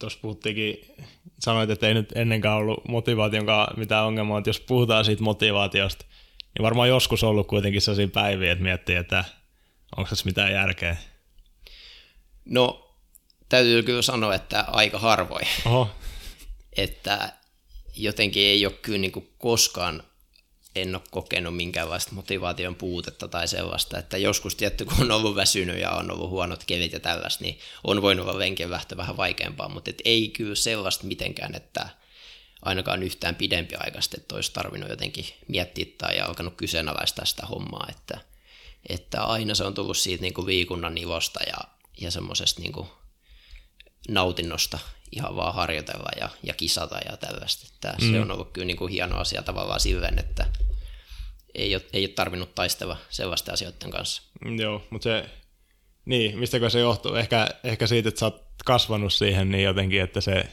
Tuossa 0.00 0.18
puhuttiinkin, 0.22 0.94
sanoit, 1.38 1.70
että 1.70 1.88
ei 1.88 1.94
nyt 1.94 2.12
ennenkään 2.14 2.56
ollut 2.56 2.88
motivaation 2.88 3.44
mitään 3.76 4.04
ongelmaa, 4.06 4.38
että 4.38 4.50
jos 4.50 4.60
puhutaan 4.60 5.04
siitä 5.04 5.22
motivaatiosta, 5.22 6.04
niin 6.54 6.62
varmaan 6.62 6.88
joskus 6.88 7.24
ollut 7.24 7.46
kuitenkin 7.46 7.82
sellaisia 7.82 8.08
päiviä, 8.08 8.52
että 8.52 8.64
miettii, 8.64 8.96
että 8.96 9.24
onko 9.96 10.10
tässä 10.10 10.24
mitään 10.24 10.52
järkeä. 10.52 10.96
No, 12.44 12.94
täytyy 13.48 13.82
kyllä 13.82 14.02
sanoa, 14.02 14.34
että 14.34 14.64
aika 14.68 14.98
harvoin. 14.98 15.46
Oho. 15.66 15.90
Että 16.78 17.32
jotenkin 17.96 18.42
ei 18.42 18.66
ole 18.66 18.74
kyllä 18.74 18.98
niin 18.98 19.12
kuin 19.12 19.28
koskaan 19.38 20.02
en 20.76 20.94
ole 20.94 21.02
kokenut 21.10 21.56
minkäänlaista 21.56 22.14
motivaation 22.14 22.74
puutetta 22.74 23.28
tai 23.28 23.48
sellaista, 23.48 23.98
että 23.98 24.18
joskus 24.18 24.54
tietty, 24.54 24.84
kun 24.84 25.00
on 25.00 25.10
ollut 25.10 25.36
väsynyt 25.36 25.80
ja 25.80 25.90
on 25.90 26.10
ollut 26.10 26.30
huonot 26.30 26.64
kelit 26.64 26.92
ja 26.92 27.00
tällaista, 27.00 27.44
niin 27.44 27.58
on 27.84 28.02
voinut 28.02 28.26
olla 28.26 28.38
lenkin 28.38 28.70
vähän 28.96 29.16
vaikeampaa, 29.16 29.68
mutta 29.68 29.90
et 29.90 30.02
ei 30.04 30.28
kyllä 30.28 30.54
sellaista 30.54 31.06
mitenkään, 31.06 31.54
että 31.54 31.88
ainakaan 32.62 33.02
yhtään 33.02 33.34
pidempi 33.34 33.74
aikaisesti, 33.74 34.16
että 34.20 34.34
olisi 34.34 34.52
tarvinnut 34.52 34.90
jotenkin 34.90 35.24
miettiä 35.48 35.86
tai 35.98 36.20
alkanut 36.20 36.54
kyseenalaistaa 36.56 37.24
sitä 37.24 37.46
hommaa, 37.46 37.86
että, 37.90 38.20
että 38.88 39.22
aina 39.22 39.54
se 39.54 39.64
on 39.64 39.74
tullut 39.74 39.98
siitä 39.98 40.22
niin 40.22 40.34
kuin 40.34 40.46
viikunnan 40.46 40.98
ilosta 40.98 41.40
ja, 41.46 41.58
ja 42.00 42.10
semmoisesta 42.10 42.62
niin 42.62 42.72
nautinnosta 44.08 44.78
ihan 45.12 45.36
vaan 45.36 45.54
harjoitella 45.54 46.10
ja, 46.20 46.28
ja 46.42 46.54
kisata 46.54 46.98
ja 47.10 47.16
tällaista. 47.16 47.66
Että 47.74 47.94
mm. 48.00 48.10
Se 48.10 48.20
on 48.20 48.30
ollut 48.30 48.52
kyllä 48.52 48.66
niin 48.66 48.76
kuin 48.76 48.92
hieno 48.92 49.18
asia 49.18 49.42
tavallaan 49.42 49.80
silleen, 49.80 50.18
että 50.18 50.46
ei 51.54 51.74
ole, 51.74 51.84
ei 51.92 52.02
ole 52.02 52.08
tarvinnut 52.08 52.54
taistella 52.54 52.96
sellaisten 53.10 53.54
asioiden 53.54 53.90
kanssa. 53.90 54.22
Joo, 54.58 54.86
mutta 54.90 55.04
se, 55.04 55.24
niin, 56.04 56.38
mistäkö 56.38 56.70
se 56.70 56.78
johtuu? 56.78 57.14
Ehkä, 57.14 57.48
ehkä 57.64 57.86
siitä, 57.86 58.08
että 58.08 58.18
sä 58.18 58.26
oot 58.26 58.44
kasvanut 58.64 59.12
siihen 59.12 59.50
niin 59.50 59.64
jotenkin, 59.64 60.00
että 60.00 60.20
se 60.20 60.48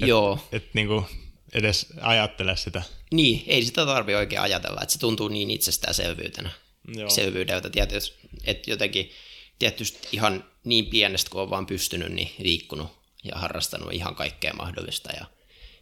et, 0.00 0.08
Joo. 0.08 0.38
Et 0.52 0.74
niinku 0.74 1.06
edes 1.52 1.86
ajattele 2.00 2.56
sitä. 2.56 2.82
Niin, 3.10 3.44
ei 3.46 3.64
sitä 3.64 3.86
tarvi 3.86 4.14
oikein 4.14 4.42
ajatella, 4.42 4.80
että 4.82 4.92
se 4.92 4.98
tuntuu 4.98 5.28
niin 5.28 5.50
itsestäänselvyytenä. 5.50 6.50
Joo. 6.96 7.10
Selvyydeltä 7.10 7.70
tietysti, 7.70 8.16
että 8.44 8.70
jotenkin 8.70 9.10
tietysti 9.58 10.08
ihan 10.12 10.44
niin 10.64 10.86
pienestä 10.86 11.30
kuin 11.30 11.42
on 11.42 11.50
vaan 11.50 11.66
pystynyt, 11.66 12.12
niin 12.12 12.34
liikkunut 12.38 12.88
ja 13.24 13.38
harrastanut 13.38 13.92
ihan 13.92 14.14
kaikkea 14.14 14.54
mahdollista 14.54 15.12
ja, 15.12 15.26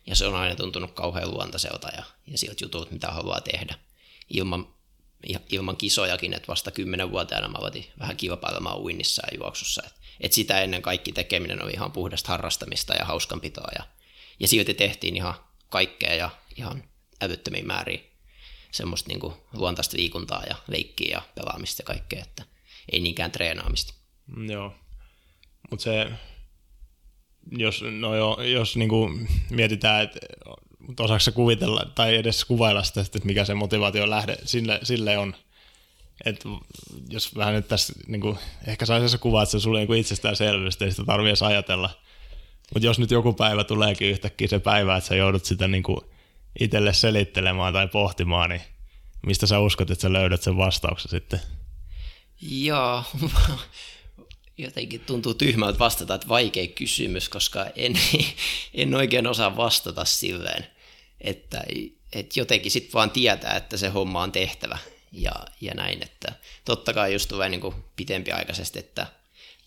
ja 0.06 0.16
se 0.16 0.26
on 0.26 0.34
aina 0.34 0.54
tuntunut 0.54 0.92
kauhean 0.92 1.30
luontaiselta 1.30 1.88
ja, 1.96 2.02
ja 2.26 2.38
siltä 2.38 2.64
jutut, 2.64 2.90
mitä 2.90 3.10
haluaa 3.10 3.40
tehdä. 3.40 3.74
Ilman, 4.30 4.74
ilman 5.50 5.76
kisojakin, 5.76 6.34
että 6.34 6.48
vasta 6.48 6.70
kymmenen 6.70 7.10
vuotiaana 7.10 7.48
mä 7.48 7.58
aloitin 7.58 7.86
vähän 7.98 8.16
kilpailemaan 8.16 8.78
uinnissa 8.78 9.22
ja 9.30 9.38
juoksussa. 9.38 9.82
Et, 9.86 9.92
et 10.20 10.32
sitä 10.32 10.60
ennen 10.60 10.82
kaikki 10.82 11.12
tekeminen 11.12 11.62
oli 11.62 11.72
ihan 11.72 11.92
puhdasta 11.92 12.28
harrastamista 12.28 12.94
ja 12.94 13.04
hauskanpitoa 13.04 13.68
ja 13.78 13.84
ja 14.40 14.48
silti 14.48 14.74
tehtiin 14.74 15.16
ihan 15.16 15.34
kaikkea 15.68 16.14
ja 16.14 16.30
ihan 16.56 16.84
älyttömiä 17.20 17.62
määriä 17.62 18.00
semmoista 18.70 19.08
niin 19.08 19.34
luontaista 19.52 19.96
liikuntaa 19.96 20.44
ja 20.44 20.56
leikkiä 20.66 21.16
ja 21.16 21.22
pelaamista 21.34 21.80
ja 21.80 21.86
kaikkea, 21.86 22.22
että 22.22 22.44
ei 22.92 23.00
niinkään 23.00 23.30
treenaamista. 23.30 23.94
Mm, 24.36 24.50
joo, 24.50 24.74
mutta 25.70 25.82
se, 25.82 26.10
jos, 27.50 27.84
no 27.90 28.14
jo, 28.14 28.38
jos 28.42 28.76
niin 28.76 28.88
kuin 28.88 29.28
mietitään, 29.50 30.02
että 30.02 30.20
osaako 31.00 31.32
kuvitella 31.34 31.90
tai 31.94 32.16
edes 32.16 32.44
kuvailla 32.44 32.82
sitä, 32.82 33.00
että 33.00 33.18
mikä 33.24 33.44
se 33.44 33.54
motivaatio 33.54 34.10
lähde 34.10 34.36
sille, 34.44 34.80
sille 34.82 35.18
on, 35.18 35.34
että 36.24 36.48
jos 37.08 37.36
vähän 37.36 37.54
nyt 37.54 37.68
tässä 37.68 37.92
niin 38.06 38.20
kuin, 38.20 38.38
ehkä 38.66 38.86
saisi 38.86 39.08
se 39.08 39.18
kuva, 39.18 39.42
että 39.42 39.50
se 39.50 39.60
sulle 39.60 39.84
niin 39.84 39.94
itsestäänselvyys, 39.94 40.82
ei 40.82 40.90
sitä 40.90 41.04
tarvitse 41.04 41.44
ajatella– 41.44 41.90
mutta 42.74 42.86
jos 42.86 42.98
nyt 42.98 43.10
joku 43.10 43.32
päivä 43.32 43.64
tuleekin 43.64 44.10
yhtäkkiä 44.10 44.48
se 44.48 44.58
päivä, 44.58 44.96
että 44.96 45.08
sä 45.08 45.16
joudut 45.16 45.44
sitä 45.44 45.68
niinku 45.68 46.04
itselle 46.60 46.92
selittelemään 46.92 47.72
tai 47.72 47.88
pohtimaan, 47.88 48.50
niin 48.50 48.62
mistä 49.26 49.46
sä 49.46 49.58
uskot, 49.58 49.90
että 49.90 50.02
sä 50.02 50.12
löydät 50.12 50.42
sen 50.42 50.56
vastauksen 50.56 51.10
sitten? 51.10 51.40
Joo, 52.42 53.04
jotenkin 54.58 55.00
tuntuu 55.00 55.34
tyhmältä 55.34 55.78
vastata, 55.78 56.14
että 56.14 56.28
vaikea 56.28 56.66
kysymys, 56.66 57.28
koska 57.28 57.66
en, 57.76 58.00
en 58.74 58.94
oikein 58.94 59.26
osaa 59.26 59.56
vastata 59.56 60.04
silleen, 60.04 60.66
että, 61.20 61.64
että 62.12 62.40
jotenkin 62.40 62.70
sitten 62.70 62.92
vaan 62.92 63.10
tietää, 63.10 63.56
että 63.56 63.76
se 63.76 63.88
homma 63.88 64.22
on 64.22 64.32
tehtävä 64.32 64.78
ja, 65.12 65.32
ja 65.60 65.74
näin, 65.74 66.02
että 66.02 66.32
totta 66.64 66.92
kai 66.92 67.12
just 67.12 67.28
tulee 67.28 67.48
niin 67.48 67.74
pitempiaikaisesti, 67.96 68.78
että 68.78 69.06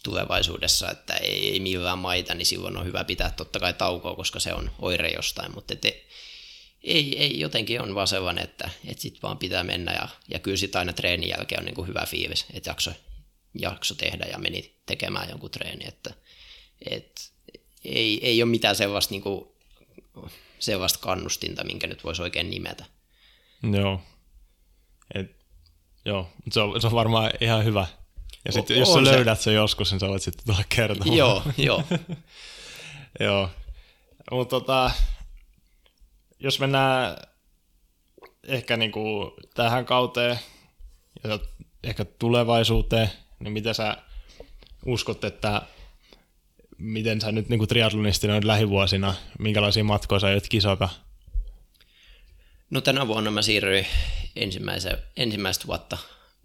tulevaisuudessa, 0.04 0.92
että 0.92 1.14
ei, 1.14 1.50
ei 1.50 1.60
millään 1.60 1.98
maita, 1.98 2.34
niin 2.34 2.46
silloin 2.46 2.78
on 2.78 2.86
hyvä 2.86 3.04
pitää 3.04 3.32
totta 3.32 3.60
kai 3.60 3.74
taukoa, 3.74 4.16
koska 4.16 4.40
se 4.40 4.54
on 4.54 4.72
oire 4.80 5.10
jostain, 5.10 5.52
mutta 5.56 5.76
te, 5.76 6.04
ei, 6.84 7.24
ei, 7.24 7.40
jotenkin 7.40 7.82
on 7.82 7.96
vaan 7.96 8.08
sellainen, 8.08 8.44
että, 8.44 8.70
että 8.88 9.02
sitten 9.02 9.22
vaan 9.22 9.38
pitää 9.38 9.64
mennä 9.64 9.94
ja, 9.94 10.08
ja 10.30 10.40
kyllä 10.40 10.58
sitten 10.58 10.80
aina 10.80 10.94
treenin 10.94 11.30
jälkeen 11.30 11.60
on 11.62 11.66
niin 11.66 11.76
kuin 11.76 11.88
hyvä 11.88 12.06
fiilis, 12.08 12.46
että 12.54 12.70
jakso, 12.70 12.92
jakso 13.60 13.96
tehdä 13.96 14.26
ja 14.26 14.38
meni 14.38 14.82
tekemään 14.86 15.30
jonkun 15.30 15.52
treeni, 15.52 15.88
että 15.88 16.14
et, 16.90 17.32
ei, 17.86 18.28
ei 18.28 18.44
ole 18.44 18.52
mitään 18.52 18.76
sellaista, 18.76 19.12
niin 19.12 19.22
kuin, 19.22 19.46
sellaista 20.60 21.00
kannustinta, 21.00 21.64
minkä 21.64 21.88
nyt 21.88 22.04
voisi 22.04 22.22
oikein 22.22 22.50
nimetä. 22.50 22.86
Joo, 23.74 24.02
Et, 25.16 25.36
joo. 26.06 26.30
Se, 26.52 26.62
on, 26.62 26.82
se 26.82 26.88
on 26.88 26.94
varmaan 26.94 27.32
ihan 27.42 27.66
hyvä, 27.66 27.88
ja 28.46 28.52
sitten 28.52 28.80
jos 28.80 28.94
sä 28.94 29.04
löydät 29.04 29.40
se. 29.40 29.44
sen 29.44 29.54
joskus, 29.54 29.92
niin 29.92 30.00
sä 30.00 30.08
voit 30.08 30.22
sitten 30.22 30.46
tulla 30.46 30.64
kertomaan. 30.70 31.18
Joo, 31.18 31.44
joo. 31.58 31.84
joo. 33.20 33.50
Mutta 34.32 34.60
tota, 34.60 34.92
jos 36.44 36.60
mennään 36.60 37.18
ehkä 38.44 38.78
niinku 38.78 39.34
tähän 39.54 39.86
kauteen 39.86 40.40
ja 41.24 41.40
ehkä 41.84 42.06
tulevaisuuteen, 42.06 43.10
niin 43.40 43.54
mitä 43.54 43.74
sä 43.74 43.98
uskot, 44.86 45.24
että 45.24 45.62
miten 46.78 47.22
sä 47.22 47.32
nyt 47.32 47.50
niinku 47.50 47.68
triatlonistina 47.68 48.34
nyt 48.34 48.44
lähivuosina, 48.44 49.14
minkälaisia 49.40 49.84
matkoja 49.84 50.20
sä 50.20 50.28
aiot 50.28 50.48
kisata? 50.50 50.90
No 52.70 52.82
tänä 52.82 53.08
vuonna 53.08 53.32
mä 53.32 53.42
siirryin 53.42 53.88
ensimmäistä 55.16 55.68
vuotta 55.68 55.98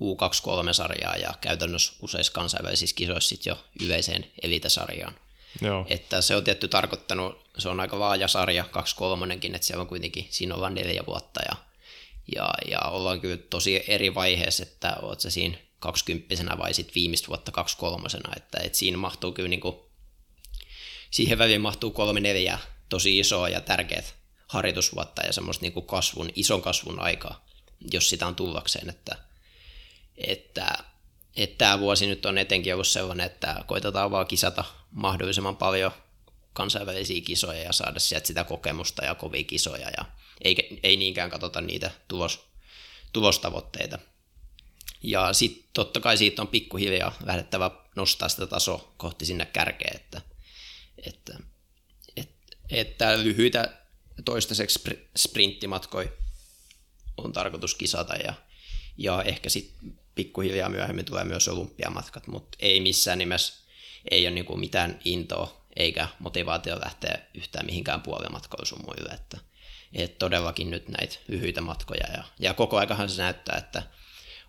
U23-sarjaa 0.02 1.16
ja 1.16 1.34
käytännössä 1.40 1.92
useissa 2.02 2.32
kansainvälisissä 2.32 2.96
kisoissa 2.96 3.28
sit 3.28 3.46
jo 3.46 3.58
yleiseen 3.82 4.26
elitasarjaan. 4.42 5.14
Joo. 5.62 5.86
Että 5.88 6.20
se 6.20 6.36
on 6.36 6.44
tietty 6.44 6.68
tarkoittanut, 6.68 7.44
se 7.58 7.68
on 7.68 7.80
aika 7.80 7.98
laaja 7.98 8.28
sarja, 8.28 8.64
23 8.64 9.34
että 9.34 9.58
siellä 9.66 9.80
on 9.80 9.88
kuitenkin, 9.88 10.26
siinä 10.30 10.54
ollaan 10.54 10.74
neljä 10.74 11.02
vuotta 11.06 11.40
ja, 11.48 11.56
ja, 12.34 12.50
ja 12.70 12.80
ollaan 12.80 13.20
kyllä 13.20 13.36
tosi 13.36 13.84
eri 13.88 14.14
vaiheessa, 14.14 14.62
että 14.62 14.96
oot 15.02 15.20
se 15.20 15.30
siinä 15.30 15.58
20 15.78 16.58
vai 16.58 16.74
sitten 16.74 16.94
viimeistä 16.94 17.28
vuotta 17.28 17.52
23 17.52 18.08
että, 18.36 18.58
että 18.62 18.78
siinä 18.78 18.98
mahtuu 18.98 19.32
kyllä 19.32 19.48
niin 19.48 19.60
kuin, 19.60 19.76
siihen 21.10 21.38
väliin 21.38 21.60
mahtuu 21.60 21.90
kolme 21.90 22.20
neljä 22.20 22.58
tosi 22.88 23.18
isoa 23.18 23.48
ja 23.48 23.60
tärkeät 23.60 24.14
harjoitusvuotta 24.46 25.22
ja 25.22 25.32
semmoista 25.32 25.62
niin 25.62 25.72
kuin 25.72 25.86
kasvun, 25.86 26.30
ison 26.34 26.62
kasvun 26.62 27.00
aikaa, 27.00 27.46
jos 27.92 28.10
sitä 28.10 28.26
on 28.26 28.34
tullakseen, 28.34 28.88
että 28.88 29.28
että, 30.18 30.84
että 31.38 31.58
tämä 31.58 31.80
vuosi 31.80 32.06
nyt 32.06 32.26
on 32.26 32.38
etenkin 32.38 32.74
ollut 32.74 32.88
sellainen, 32.88 33.26
että 33.26 33.64
koitetaan 33.66 34.10
vaan 34.10 34.26
kisata 34.26 34.64
mahdollisimman 34.90 35.56
paljon 35.56 35.92
kansainvälisiä 36.52 37.20
kisoja 37.20 37.62
ja 37.62 37.72
saada 37.72 38.00
sieltä 38.00 38.26
sitä 38.26 38.44
kokemusta 38.44 39.04
ja 39.04 39.14
kovia 39.14 39.44
kisoja 39.44 39.90
ja 39.98 40.04
ei, 40.44 40.80
ei 40.82 40.96
niinkään 40.96 41.30
katsota 41.30 41.60
niitä 41.60 41.90
tulos, 42.08 42.46
tulostavoitteita. 43.12 43.98
Ja 45.02 45.32
sitten 45.32 45.64
totta 45.72 46.00
kai 46.00 46.16
siitä 46.16 46.42
on 46.42 46.48
pikkuhiljaa 46.48 47.16
lähdettävä 47.24 47.70
nostaa 47.96 48.28
sitä 48.28 48.46
taso 48.46 48.94
kohti 48.96 49.26
sinne 49.26 49.46
kärkeen, 49.46 49.96
että, 49.96 50.20
että, 51.06 51.38
että, 52.16 52.56
että 52.70 53.22
lyhyitä 53.22 53.78
toistaiseksi 54.24 54.80
sprinttimatkoja 55.16 56.08
on 57.16 57.32
tarkoitus 57.32 57.74
kisata 57.74 58.14
ja, 58.16 58.34
ja 58.96 59.22
ehkä 59.22 59.48
sitten 59.48 59.98
pikkuhiljaa 60.18 60.68
myöhemmin 60.68 61.04
tulee 61.04 61.24
myös 61.24 61.48
olympiamatkat, 61.48 62.26
mutta 62.26 62.58
ei 62.60 62.80
missään 62.80 63.18
nimessä 63.18 63.54
ei 64.10 64.26
ole 64.26 64.34
niinku 64.34 64.56
mitään 64.56 64.98
intoa 65.04 65.66
eikä 65.76 66.08
motivaatio 66.18 66.80
lähteä 66.84 67.18
yhtään 67.34 67.66
mihinkään 67.66 68.02
puolimatkoille 68.02 68.66
sun 68.66 68.84
muille, 68.86 69.14
että, 69.14 69.38
että 69.92 70.18
todellakin 70.18 70.70
nyt 70.70 70.88
näitä 70.88 71.18
lyhyitä 71.28 71.60
matkoja 71.60 72.06
ja, 72.12 72.24
ja 72.40 72.54
koko 72.54 72.78
aikahan 72.78 73.08
se 73.08 73.22
näyttää, 73.22 73.58
että 73.58 73.82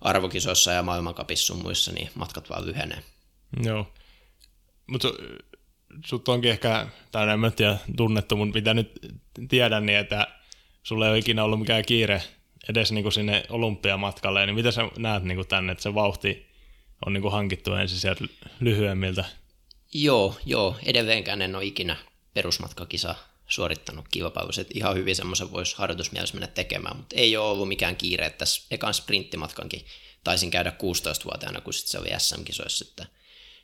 arvokisoissa 0.01 0.71
ja 0.71 0.83
maailmankapissa 0.83 1.45
sun 1.45 1.61
muissa 1.63 1.91
niin 1.91 2.09
matkat 2.15 2.49
vaan 2.49 2.65
lyhenee. 2.65 3.03
Joo, 3.63 3.93
mutta 4.87 5.07
sut 6.05 6.27
onkin 6.27 6.51
ehkä, 6.51 6.87
tai 7.11 7.27
en 7.29 7.53
tiedä 7.55 7.77
tunnettu, 7.97 8.35
mutta 8.35 8.53
mitä 8.53 8.73
nyt 8.73 8.99
tiedän, 9.49 9.85
niin 9.85 9.99
että 9.99 10.27
sulla 10.83 11.05
ei 11.05 11.11
ole 11.11 11.17
ikinä 11.17 11.43
ollut 11.43 11.59
mikään 11.59 11.85
kiire 11.85 12.21
edes 12.69 12.91
niin 12.91 13.03
kuin 13.03 13.13
sinne 13.13 13.45
olympiamatkalle, 13.49 14.45
niin 14.45 14.55
mitä 14.55 14.71
sä 14.71 14.81
näet 14.97 15.23
niin 15.23 15.35
kuin 15.35 15.47
tänne, 15.47 15.71
että 15.71 15.83
se 15.83 15.93
vauhti 15.93 16.47
on 17.05 17.13
niin 17.13 17.21
kuin 17.21 17.31
hankittu 17.31 17.73
ensin 17.73 17.99
sieltä 17.99 18.25
lyhyemmiltä? 18.59 19.25
Joo, 19.93 20.35
joo, 20.45 20.75
edelleenkään 20.85 21.41
en 21.41 21.55
ole 21.55 21.65
ikinä 21.65 21.95
perusmatkakisa 22.33 23.15
suorittanut 23.47 24.05
kilpailussa, 24.11 24.61
että 24.61 24.73
ihan 24.75 24.95
hyvin 24.95 25.15
semmoisen 25.15 25.51
voisi 25.51 25.77
harjoitusmielessä 25.77 26.35
mennä 26.35 26.47
tekemään, 26.47 26.97
mutta 26.97 27.15
ei 27.15 27.37
ole 27.37 27.49
ollut 27.49 27.67
mikään 27.67 27.95
kiire, 27.95 28.25
että 28.25 28.37
tässä 28.37 28.61
ekan 28.71 28.93
sprinttimatkankin 28.93 29.85
taisin 30.23 30.51
käydä 30.51 30.69
16-vuotiaana, 30.69 31.61
kun 31.61 31.73
sitten 31.73 31.91
se 31.91 31.99
oli 31.99 32.19
SM-kisoissa, 32.19 32.85
että, 32.89 33.05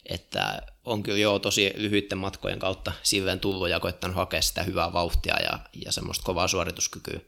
että 0.05 0.61
on 0.85 1.03
kyllä 1.03 1.19
jo 1.19 1.39
tosi 1.39 1.73
lyhyiden 1.75 2.17
matkojen 2.17 2.59
kautta 2.59 2.91
silleen 3.03 3.39
tullut 3.39 3.69
ja 3.69 3.79
koittanut 3.79 4.15
hakea 4.15 4.41
sitä 4.41 4.63
hyvää 4.63 4.93
vauhtia 4.93 5.35
ja, 5.41 5.59
ja 5.85 5.91
semmoista 5.91 6.23
kovaa 6.23 6.47
suorituskykyä. 6.47 7.19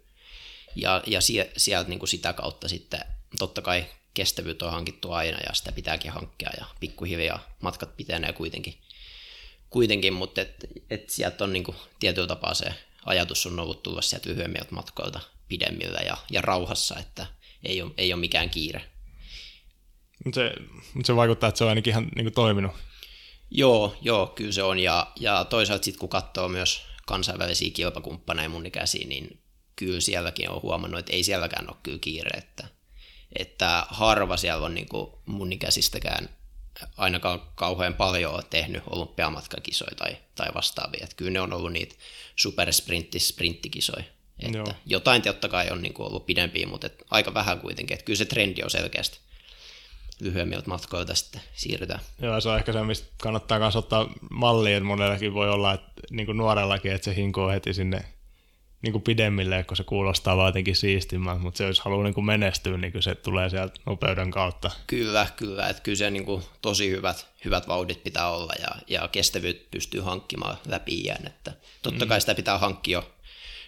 Ja, 0.81 1.03
ja 1.07 1.21
sie, 1.21 1.51
sieltä 1.57 1.89
niin 1.89 1.99
kuin 1.99 2.09
sitä 2.09 2.33
kautta 2.33 2.67
sitten 2.67 2.99
totta 3.39 3.61
kai 3.61 3.85
kestävyyttä 4.13 4.65
on 4.65 4.71
hankittu 4.71 5.11
aina 5.11 5.37
ja 5.47 5.53
sitä 5.53 5.71
pitääkin 5.71 6.11
hankkia 6.11 6.49
ja 6.59 6.65
pikkuhiljaa 6.79 7.55
matkat 7.61 7.97
pitenee 7.97 8.33
kuitenkin 8.33 8.73
kuitenkin, 9.69 10.13
mutta 10.13 10.41
et, 10.41 10.55
et 10.89 11.09
sieltä 11.09 11.43
on 11.43 11.53
niinku 11.53 11.75
tietyllä 11.99 12.27
tapaa 12.27 12.53
se 12.53 12.73
ajatus 13.05 13.45
on 13.45 13.59
ollut 13.59 13.83
tulla 13.83 14.01
sieltä 14.01 14.29
lyhyemmiltä 14.29 14.75
matkoilta 14.75 15.19
pidemmillä 15.47 15.99
ja, 15.99 16.17
ja 16.31 16.41
rauhassa, 16.41 16.99
että 16.99 17.25
ei 17.63 17.81
ole, 17.81 17.91
ei 17.97 18.13
ole 18.13 18.19
mikään 18.19 18.49
kiire. 18.49 18.81
Mutta 20.25 20.39
se, 20.39 20.51
mut 20.93 21.05
se 21.05 21.15
vaikuttaa, 21.15 21.49
että 21.49 21.57
se 21.57 21.63
on 21.63 21.69
ainakin 21.69 21.91
ihan 21.91 22.09
niinku 22.15 22.31
toiminut. 22.31 22.71
Joo, 23.51 23.97
joo, 24.01 24.27
kyllä 24.27 24.51
se 24.51 24.63
on. 24.63 24.79
Ja, 24.79 25.11
ja 25.19 25.45
toisaalta 25.45 25.83
sitten 25.83 25.99
kun 25.99 26.09
katsoo 26.09 26.49
myös 26.49 26.81
kansainvälisiä 27.05 27.71
kilpakumppaneja 27.73 28.49
mun 28.49 28.65
ikäisiä, 28.65 29.07
niin 29.07 29.39
kyllä 29.77 30.01
sielläkin 30.01 30.49
on 30.49 30.61
huomannut, 30.61 30.99
että 30.99 31.13
ei 31.13 31.23
sielläkään 31.23 31.69
ole 31.69 31.77
kyllä 31.83 31.99
kiire, 31.99 32.37
että, 32.37 32.67
että 33.39 33.85
harva 33.89 34.37
siellä 34.37 34.65
on 34.65 34.75
niin 34.75 34.87
mun 35.25 35.53
ikäisistäkään 35.53 36.29
ainakaan 36.97 37.41
kauhean 37.55 37.93
paljon 37.93 38.43
tehnyt 38.49 38.83
olympiamatkakisoja 38.89 39.95
tai, 39.95 40.17
tai 40.35 40.47
vastaavia. 40.55 41.03
Että 41.03 41.15
kyllä 41.15 41.31
ne 41.31 41.41
on 41.41 41.53
ollut 41.53 41.71
niitä 41.71 41.95
supersprintti 42.35 43.19
sprinttikisoja. 43.19 44.03
Että 44.39 44.57
Joo. 44.57 44.73
jotain 44.85 45.21
totta 45.21 45.49
kai 45.49 45.69
on 45.71 45.81
niin 45.81 45.93
kuin 45.93 46.07
ollut 46.07 46.25
pidempiä, 46.25 46.67
mutta 46.67 46.87
et 46.87 47.03
aika 47.11 47.33
vähän 47.33 47.59
kuitenkin. 47.59 47.95
Että 47.95 48.05
kyllä 48.05 48.17
se 48.17 48.25
trendi 48.25 48.63
on 48.63 48.69
selkeästi 48.69 49.19
lyhyemmiltä 50.19 50.69
matkoilta 50.69 51.15
sitten 51.15 51.41
siirrytään. 51.53 51.99
Joo, 52.21 52.41
se 52.41 52.49
on 52.49 52.57
ehkä 52.57 52.73
se, 52.73 52.83
mistä 52.83 53.07
kannattaa 53.21 53.59
myös 53.59 53.75
ottaa 53.75 54.09
mallia, 54.31 54.77
että 54.77 54.87
monellakin 54.87 55.33
voi 55.33 55.49
olla, 55.49 55.73
että 55.73 55.91
niin 56.11 56.25
kuin 56.25 56.37
nuorellakin, 56.37 56.91
että 56.91 57.05
se 57.05 57.15
hinkoo 57.15 57.49
heti 57.49 57.73
sinne 57.73 58.05
niin 58.81 58.91
kuin 58.91 59.01
pidemmille, 59.01 59.63
kun 59.63 59.77
se 59.77 59.83
kuulostaa 59.83 60.37
vaan 60.37 60.47
jotenkin 60.47 60.75
mutta 61.39 61.57
se 61.57 61.63
jos 61.63 61.79
haluaa 61.79 62.03
niin 62.03 62.13
kuin 62.13 62.25
menestyä, 62.25 62.77
niin 62.77 62.93
se 62.99 63.15
tulee 63.15 63.49
sieltä 63.49 63.79
nopeuden 63.85 64.31
kautta. 64.31 64.71
Kyllä, 64.87 65.27
kyllä, 65.35 65.69
että 65.69 65.81
kyllä 65.81 65.95
se 65.95 66.11
niin 66.11 66.25
kuin 66.25 66.43
tosi 66.61 66.89
hyvät, 66.89 67.27
hyvät 67.45 67.67
vauhdit 67.67 68.03
pitää 68.03 68.31
olla 68.31 68.53
ja, 68.59 68.67
ja 68.87 69.07
kestävyyttä 69.07 69.67
pystyy 69.71 70.01
hankkimaan 70.01 70.57
läpi 70.67 71.01
iän, 71.01 71.27
että 71.27 71.53
totta 71.81 72.05
mm. 72.05 72.09
kai 72.09 72.21
sitä 72.21 72.35
pitää 72.35 72.57
hankkia 72.57 72.97
jo 72.97 73.11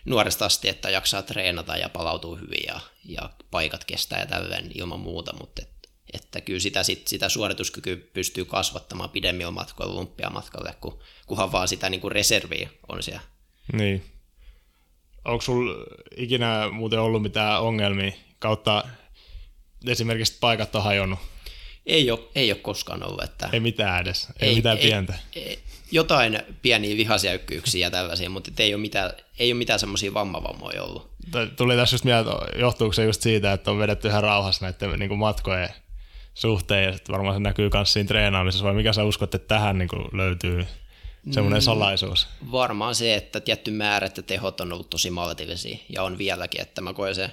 nuoresta 0.05 0.45
asti, 0.45 0.69
että 0.69 0.89
jaksaa 0.89 1.21
treenata 1.21 1.77
ja 1.77 1.89
palautuu 1.89 2.35
hyvin 2.35 2.63
ja, 2.67 2.79
ja 3.05 3.29
paikat 3.51 3.83
kestää 3.83 4.19
ja 4.19 4.25
tälleen 4.25 4.71
ilman 4.75 4.99
muuta, 4.99 5.33
mutta 5.39 5.61
et, 5.61 5.89
että 6.13 6.41
kyllä 6.41 6.59
sitä, 6.59 6.83
sit, 6.83 7.07
sitä 7.07 7.29
suorituskykyä 7.29 7.97
pystyy 8.13 8.45
kasvattamaan 8.45 9.09
pidemmillä 9.09 9.51
matkoilla 9.51 9.95
lumpiamatkalle, 9.95 10.75
kun, 10.81 10.99
kunhan 11.25 11.51
vaan 11.51 11.67
sitä 11.67 11.89
niin 11.89 12.01
kuin 12.01 12.11
reserviä 12.11 12.69
on 12.87 13.03
siellä. 13.03 13.21
Niin 13.73 14.18
onko 15.29 15.41
sulla 15.41 15.85
ikinä 16.17 16.69
muuten 16.71 16.99
ollut 16.99 17.21
mitään 17.21 17.61
ongelmia 17.61 18.11
kautta 18.39 18.83
esimerkiksi 19.87 20.37
paikat 20.39 20.75
on 20.75 20.83
hajonnut? 20.83 21.19
Ei 21.85 22.11
ole, 22.11 22.19
ei 22.35 22.51
ole 22.51 22.59
koskaan 22.59 23.03
ollut. 23.03 23.23
Että 23.23 23.49
ei 23.53 23.59
mitään 23.59 24.01
edes, 24.01 24.27
ei, 24.39 24.49
ei 24.49 24.55
mitään 24.55 24.77
ei, 24.77 24.83
pientä. 24.83 25.13
Ei, 25.35 25.59
jotain 25.91 26.39
pieniä 26.61 26.97
vihasjäykkyyksiä 26.97 27.87
ja 27.87 27.91
tällaisia, 27.91 28.29
mutta 28.29 28.51
ei 28.59 28.73
ole 28.73 28.81
mitään, 28.81 29.11
ei 29.39 29.51
ole 29.51 29.57
mitään 29.57 29.79
semmoisia 29.79 30.13
vammavammoja 30.13 30.83
ollut. 30.83 31.11
Tuli 31.55 31.75
tässä 31.75 31.93
just 31.93 32.05
mieltä, 32.05 32.29
johtuuko 32.55 32.93
se 32.93 33.03
just 33.03 33.21
siitä, 33.21 33.53
että 33.53 33.71
on 33.71 33.79
vedetty 33.79 34.07
ihan 34.07 34.23
rauhassa 34.23 34.65
näiden 34.65 34.99
niin 34.99 35.09
kuin 35.09 35.19
matkojen 35.19 35.69
suhteen, 36.33 36.83
ja 36.83 36.93
varmaan 37.09 37.35
se 37.35 37.39
näkyy 37.39 37.69
myös 37.73 37.93
siinä 37.93 38.07
treenaamisessa, 38.07 38.65
vai 38.65 38.73
mikä 38.73 38.93
sä 38.93 39.03
uskot, 39.03 39.35
että 39.35 39.47
tähän 39.47 39.77
niin 39.77 39.89
kuin 39.89 40.05
löytyy 40.13 40.65
semmoinen 41.31 41.59
mm, 41.59 41.63
salaisuus? 41.63 42.27
Varmaan 42.51 42.95
se, 42.95 43.15
että 43.15 43.39
tietty 43.39 43.71
määrä 43.71 44.07
että 44.07 44.21
tehot 44.21 44.61
on 44.61 44.73
ollut 44.73 44.89
tosi 44.89 45.09
maltillisia 45.09 45.77
ja 45.89 46.03
on 46.03 46.17
vieläkin, 46.17 46.61
että 46.61 46.81
mä 46.81 46.93
koen 46.93 47.15
se 47.15 47.31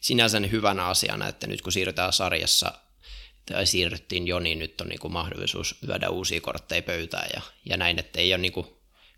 sinänsä 0.00 0.40
hyvänä 0.50 0.86
asiana, 0.86 1.28
että 1.28 1.46
nyt 1.46 1.62
kun 1.62 1.72
siirrytään 1.72 2.12
sarjassa 2.12 2.72
tai 3.52 3.66
siirryttiin 3.66 4.26
jo, 4.26 4.38
niin 4.38 4.58
nyt 4.58 4.80
on 4.80 4.88
niin 4.88 5.00
kuin 5.00 5.12
mahdollisuus 5.12 5.74
lyödä 5.86 6.08
uusia 6.08 6.40
kortteja 6.40 6.82
pöytään 6.82 7.28
ja, 7.34 7.40
ja 7.64 7.76
näin, 7.76 7.98
että 7.98 8.20
ei 8.20 8.32
ole 8.32 8.38
niin 8.38 8.52
kuin 8.52 8.66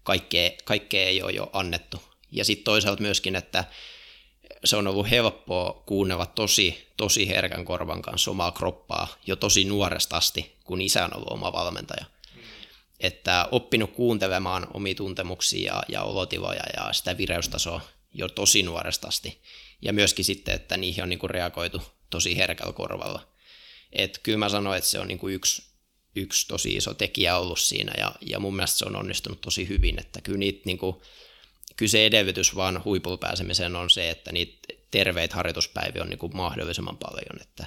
kaikkea, 0.02 0.50
kaikkea 0.64 1.06
ei 1.06 1.22
ole 1.22 1.32
jo 1.32 1.50
annettu. 1.52 2.02
Ja 2.30 2.44
sitten 2.44 2.64
toisaalta 2.64 3.02
myöskin, 3.02 3.36
että 3.36 3.64
se 4.64 4.76
on 4.76 4.86
ollut 4.86 5.10
helppoa 5.10 5.82
kuunnella 5.86 6.26
tosi, 6.26 6.88
tosi 6.96 7.28
herkän 7.28 7.64
korvan 7.64 8.02
kanssa 8.02 8.30
omaa 8.30 8.52
kroppaa 8.52 9.08
jo 9.26 9.36
tosi 9.36 9.64
nuoresta 9.64 10.16
asti, 10.16 10.56
kun 10.64 10.80
isä 10.80 11.04
on 11.04 11.16
ollut 11.16 11.32
oma 11.32 11.52
valmentaja 11.52 12.04
että 13.00 13.48
oppinut 13.50 13.92
kuuntelemaan 13.92 14.66
omia 14.74 14.94
tuntemuksia 14.94 15.74
ja, 15.74 15.82
ja 15.88 16.02
olotiloja 16.02 16.62
ja 16.76 16.92
sitä 16.92 17.16
vireystasoa 17.18 17.80
jo 18.14 18.28
tosi 18.28 18.62
nuoresta 18.62 19.08
asti. 19.08 19.42
Ja 19.82 19.92
myöskin 19.92 20.24
sitten, 20.24 20.54
että 20.54 20.76
niihin 20.76 21.02
on 21.02 21.08
niin 21.08 21.18
kuin 21.18 21.30
reagoitu 21.30 21.82
tosi 22.10 22.36
herkällä 22.36 22.72
korvalla. 22.72 23.28
Et 23.92 24.18
kyllä 24.22 24.38
mä 24.38 24.48
sanoin, 24.48 24.78
että 24.78 24.90
se 24.90 24.98
on 24.98 25.08
niin 25.08 25.18
kuin 25.18 25.34
yksi, 25.34 25.62
yksi 26.16 26.48
tosi 26.48 26.76
iso 26.76 26.94
tekijä 26.94 27.36
ollut 27.36 27.60
siinä 27.60 27.92
ja, 27.98 28.14
ja 28.20 28.40
mun 28.40 28.56
mielestä 28.56 28.78
se 28.78 28.84
on 28.84 28.96
onnistunut 28.96 29.40
tosi 29.40 29.68
hyvin, 29.68 30.00
että 30.00 30.20
kyllä, 30.20 30.38
niitä, 30.38 30.62
niin 30.64 30.78
kuin, 30.78 30.96
kyllä 31.76 31.90
se 31.90 32.06
edellytys 32.06 32.56
vaan 32.56 32.84
huipulla 32.84 33.16
pääsemiseen 33.16 33.76
on 33.76 33.90
se, 33.90 34.10
että 34.10 34.32
niitä 34.32 34.74
terveitä 34.90 35.36
harjoituspäiviä 35.36 36.02
on 36.02 36.08
niin 36.08 36.18
kuin 36.18 36.36
mahdollisimman 36.36 36.98
paljon, 36.98 37.40
että 37.40 37.66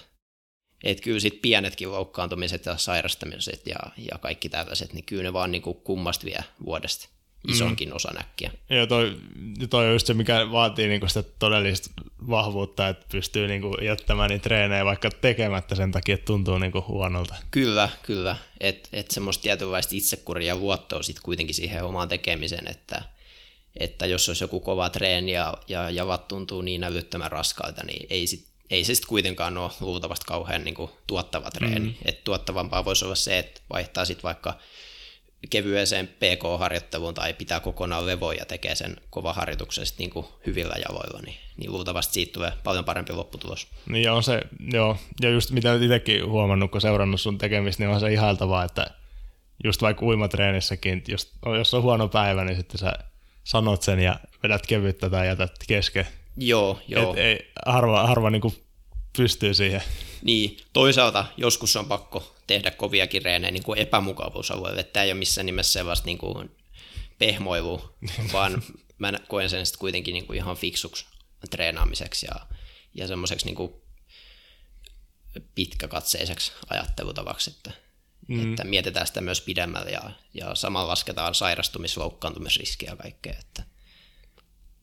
että 0.84 1.04
kyllä 1.04 1.20
sitten 1.20 1.42
pienetkin 1.42 1.92
loukkaantumiset 1.92 2.66
ja 2.66 2.78
sairastamiset 2.78 3.68
ja, 3.68 3.80
ja 3.98 4.18
kaikki 4.18 4.50
tällaiset, 4.50 4.94
niin 4.94 5.06
kyllä 5.06 5.24
ne 5.24 5.34
vaan 5.34 5.52
niin 5.52 5.62
kummasta 5.62 6.26
vie 6.26 6.44
vuodesta 6.66 7.10
isonkin 7.48 7.90
mm. 7.90 7.96
osa 7.96 8.12
näkkiä. 8.14 8.52
Ja 8.70 8.88
toi, 8.88 9.18
toi 9.70 9.86
on 9.86 9.94
just 9.94 10.08
se, 10.08 10.14
mikä 10.14 10.52
vaatii 10.52 10.88
niinku 10.88 11.08
sitä 11.08 11.24
todellista 11.40 11.90
vahvuutta, 12.30 12.88
että 12.88 13.06
pystyy 13.12 13.48
niinku 13.48 13.78
jättämään 13.82 14.30
niitä 14.30 14.44
treenejä 14.44 14.86
vaikka 14.86 15.10
tekemättä 15.10 15.76
sen 15.76 15.92
takia, 15.92 16.16
että 16.16 16.26
tuntuu 16.26 16.58
niinku 16.58 16.84
huonolta. 16.88 17.36
Kyllä, 17.52 17.90
kyllä. 18.04 18.36
Että 18.60 18.90
et 18.94 19.12
semmoista 19.12 19.42
tietynlaista 19.42 19.96
itsekuria 19.96 20.48
ja 20.48 20.56
luottoa 20.56 21.04
sitten 21.04 21.24
kuitenkin 21.24 21.56
siihen 21.56 21.84
omaan 21.84 22.10
tekemiseen, 22.10 22.68
että, 22.68 23.02
että 23.80 24.06
jos 24.06 24.30
olisi 24.30 24.44
joku 24.44 24.60
kova 24.60 24.90
treeni 24.90 25.32
ja, 25.32 25.54
ja 25.68 25.90
javat 25.90 26.28
tuntuu 26.28 26.62
niin 26.62 26.84
älyttömän 26.84 27.32
raskailta, 27.32 27.84
niin 27.86 28.08
ei 28.10 28.28
sit 28.28 28.51
ei 28.72 28.84
se 28.84 28.96
sitten 28.96 29.10
kuitenkaan 29.10 29.58
ole 29.58 29.72
luultavasti 29.80 30.26
kauhean 30.26 30.64
niin 30.64 30.74
kuin, 30.74 30.92
tuottava 31.08 31.52
treeni. 31.52 31.80
Mm. 31.80 31.94
Et 32.06 32.24
tuottavampaa 32.24 32.86
voisi 32.86 33.06
olla 33.06 33.16
se, 33.16 33.40
että 33.40 33.62
vaihtaa 33.74 34.06
sitten 34.06 34.24
vaikka 34.24 34.54
kevyeseen 35.50 36.08
PK-harjoitteluun 36.08 37.14
tai 37.14 37.34
pitää 37.34 37.60
kokonaan 37.60 38.06
levoja 38.06 38.40
ja 38.40 38.46
tekee 38.46 38.76
sen 38.76 38.96
kova 39.10 39.34
harjoituksen 39.34 39.86
niin 39.98 40.10
kuin 40.10 40.26
hyvillä 40.46 40.76
jaloilla, 40.90 41.22
niin, 41.22 41.38
niin 41.58 41.72
luultavasti 41.72 42.14
siitä 42.14 42.34
tulee 42.34 42.52
paljon 42.64 42.86
parempi 42.86 43.14
lopputulos. 43.14 43.68
Niin 43.90 44.12
on 44.12 44.24
se, 44.24 44.42
joo. 44.74 44.98
Ja 45.22 45.30
just 45.30 45.52
mitä 45.52 45.76
itsekin 45.76 46.30
huomannut, 46.30 46.72
kun 46.72 46.82
seurannut 46.82 47.22
sun 47.22 47.38
tekemistä, 47.38 47.84
niin 47.84 47.94
on 47.94 48.00
se 48.00 48.14
ihailtavaa, 48.14 48.64
että 48.64 48.88
just 49.64 49.82
vaikka 49.82 50.06
uimatreenissäkin, 50.06 51.04
jos, 51.08 51.34
jos 51.58 51.74
on 51.74 51.84
huono 51.84 52.08
päivä, 52.08 52.46
niin 52.46 52.58
sitten 52.58 52.78
sä 52.78 52.94
sanot 53.44 53.82
sen 53.82 54.00
ja 54.00 54.20
vedät 54.44 54.68
kevyttä 54.68 55.10
tai 55.10 55.28
jätät 55.28 55.52
kesken 55.68 56.08
Joo, 56.38 56.80
joo. 56.88 57.14
Et 57.14 57.20
ei, 57.20 57.52
harva 57.66 58.08
harva 58.08 58.30
niin 58.30 58.42
kuin 58.42 58.64
pystyy 59.18 59.54
siihen. 59.54 59.82
Niin, 60.22 60.58
toisaalta 60.74 61.26
joskus 61.38 61.76
on 61.76 61.86
pakko 61.86 62.36
tehdä 62.48 62.72
koviakin 62.72 63.22
reenejä 63.22 63.52
niin 63.52 63.64
kuin 63.64 63.80
epämukavuusalueelle. 63.80 64.84
Tämä 64.84 65.04
ei 65.04 65.12
ole 65.12 65.20
missään 65.20 65.46
nimessä 65.46 65.74
sellaista 65.74 66.06
niin 66.06 66.18
kuin 66.18 66.52
pehmoilu, 67.20 67.96
vaan 68.34 68.64
mä 68.98 69.14
koen 69.28 69.50
sen 69.50 69.66
sitten 69.66 69.80
kuitenkin 69.80 70.14
niin 70.14 70.28
kuin 70.28 70.38
ihan 70.38 70.58
fiksuksi 70.58 71.06
treenaamiseksi 71.50 72.26
ja, 72.26 72.48
ja 72.94 73.08
semmoiseksi 73.08 73.46
niin 73.46 73.56
kuin 73.56 73.74
pitkäkatseiseksi 75.56 76.52
ajattelutavaksi, 76.70 77.50
että, 77.58 77.72
mm. 78.28 78.50
että 78.50 78.64
mietitään 78.64 79.08
sitä 79.08 79.22
myös 79.22 79.42
pidemmälle 79.42 79.90
ja, 79.90 80.12
ja 80.34 80.56
samalla 80.56 80.88
lasketaan 80.88 81.34
sairastumis- 81.34 81.98
loukkaantumisriskiä 81.98 82.90
ja 82.90 82.96
kaikkea. 82.96 83.34
Että. 83.40 83.64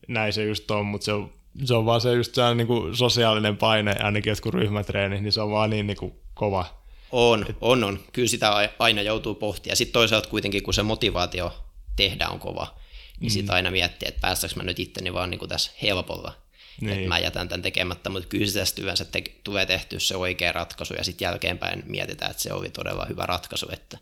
Näin 0.07 0.33
se 0.33 0.43
just 0.43 0.71
on, 0.71 0.85
mutta 0.85 1.05
se 1.05 1.13
on, 1.13 1.33
se 1.65 1.73
on 1.73 1.85
vaan 1.85 2.01
se 2.01 2.13
just 2.13 2.35
se 2.35 2.55
niin 2.55 2.67
kuin 2.67 2.97
sosiaalinen 2.97 3.57
paine, 3.57 3.95
ainakin 3.99 4.31
jotkut 4.31 4.53
ryhmätreeni, 4.53 5.21
niin 5.21 5.31
se 5.31 5.41
on 5.41 5.51
vaan 5.51 5.69
niin, 5.69 5.87
niin 5.87 5.97
kuin 5.97 6.13
kova. 6.33 6.79
On, 7.11 7.45
on, 7.61 7.83
on. 7.83 7.99
Kyllä 8.13 8.27
sitä 8.27 8.69
aina 8.79 9.01
joutuu 9.01 9.35
pohtia. 9.35 9.75
Sitten 9.75 9.93
toisaalta 9.93 10.29
kuitenkin, 10.29 10.63
kun 10.63 10.73
se 10.73 10.83
motivaatio 10.83 11.53
tehdä 11.95 12.27
on 12.27 12.39
kova, 12.39 12.75
niin 13.19 13.31
mm. 13.31 13.33
sitten 13.33 13.55
aina 13.55 13.71
miettii, 13.71 14.07
että 14.07 14.21
päästäkö 14.21 14.53
mä 14.55 14.63
nyt 14.63 14.79
itteni 14.79 15.13
vaan 15.13 15.29
niin 15.29 15.39
kuin 15.39 15.49
tässä 15.49 15.71
helpolla. 15.81 16.33
Niin. 16.81 16.93
Että 16.93 17.07
mä 17.07 17.19
jätän 17.19 17.49
tämän 17.49 17.61
tekemättä, 17.61 18.09
mutta 18.09 18.27
kyllä 18.27 18.51
tästä 18.51 18.81
yleensä 18.81 19.05
te- 19.05 19.23
tulee 19.43 19.65
tehty 19.65 19.99
se 19.99 20.15
oikea 20.15 20.51
ratkaisu 20.51 20.93
ja 20.93 21.03
sitten 21.03 21.25
jälkeenpäin 21.25 21.83
mietitään, 21.85 22.31
että 22.31 22.43
se 22.43 22.53
oli 22.53 22.69
todella 22.69 23.05
hyvä 23.05 23.25
ratkaisu, 23.25 23.67
että, 23.71 23.97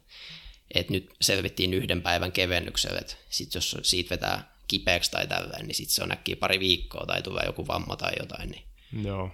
että 0.73 0.93
nyt 0.93 1.15
selvittiin 1.21 1.73
yhden 1.73 2.01
päivän 2.01 2.31
kevennyksellä, 2.31 2.99
että 2.99 3.15
sitten 3.29 3.57
jos 3.57 3.77
siitä 3.81 4.09
vetää 4.09 4.56
kipeäksi 4.67 5.11
tai 5.11 5.27
tällainen, 5.27 5.67
niin 5.67 5.75
sitten 5.75 5.95
se 5.95 6.03
on 6.03 6.11
äkkiä 6.11 6.35
pari 6.35 6.59
viikkoa 6.59 7.05
tai 7.05 7.21
tulee 7.21 7.43
joku 7.45 7.67
vamma 7.67 7.95
tai 7.95 8.11
jotain. 8.19 8.49
Niin. 8.49 8.63
Joo. 9.05 9.31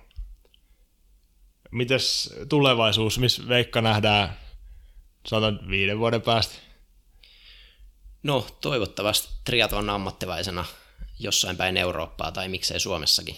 Mites 1.72 2.34
tulevaisuus, 2.50 3.20
missä 3.20 3.48
Veikka 3.48 3.82
nähdään, 3.82 4.38
sanotaan 5.28 5.70
viiden 5.70 6.00
vuoden 6.00 6.22
päästä? 6.22 6.56
No, 8.24 8.48
toivottavasti 8.62 9.34
triatlon 9.44 9.90
ammattilaisena 9.90 10.66
jossain 11.20 11.58
päin 11.58 11.78
Eurooppaa 11.78 12.32
tai 12.32 12.50
miksei 12.50 12.80
Suomessakin. 12.80 13.36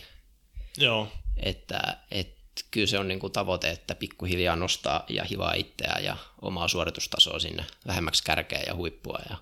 Joo. 0.78 1.08
Että, 1.38 1.98
et, 2.12 2.36
kyllä 2.72 2.88
se 2.88 3.00
on 3.00 3.08
niin 3.08 3.20
kuin 3.20 3.34
tavoite, 3.34 3.70
että 3.70 3.96
pikkuhiljaa 3.96 4.56
nostaa 4.56 5.06
ja 5.10 5.24
hivaa 5.24 5.54
itseään 5.54 6.04
ja 6.04 6.18
omaa 6.42 6.68
suoritustasoa 6.68 7.40
sinne 7.40 7.66
lähemmäksi 7.86 8.24
kärkeä 8.24 8.64
ja 8.68 8.76
huippua. 8.76 9.20
Ja, 9.30 9.38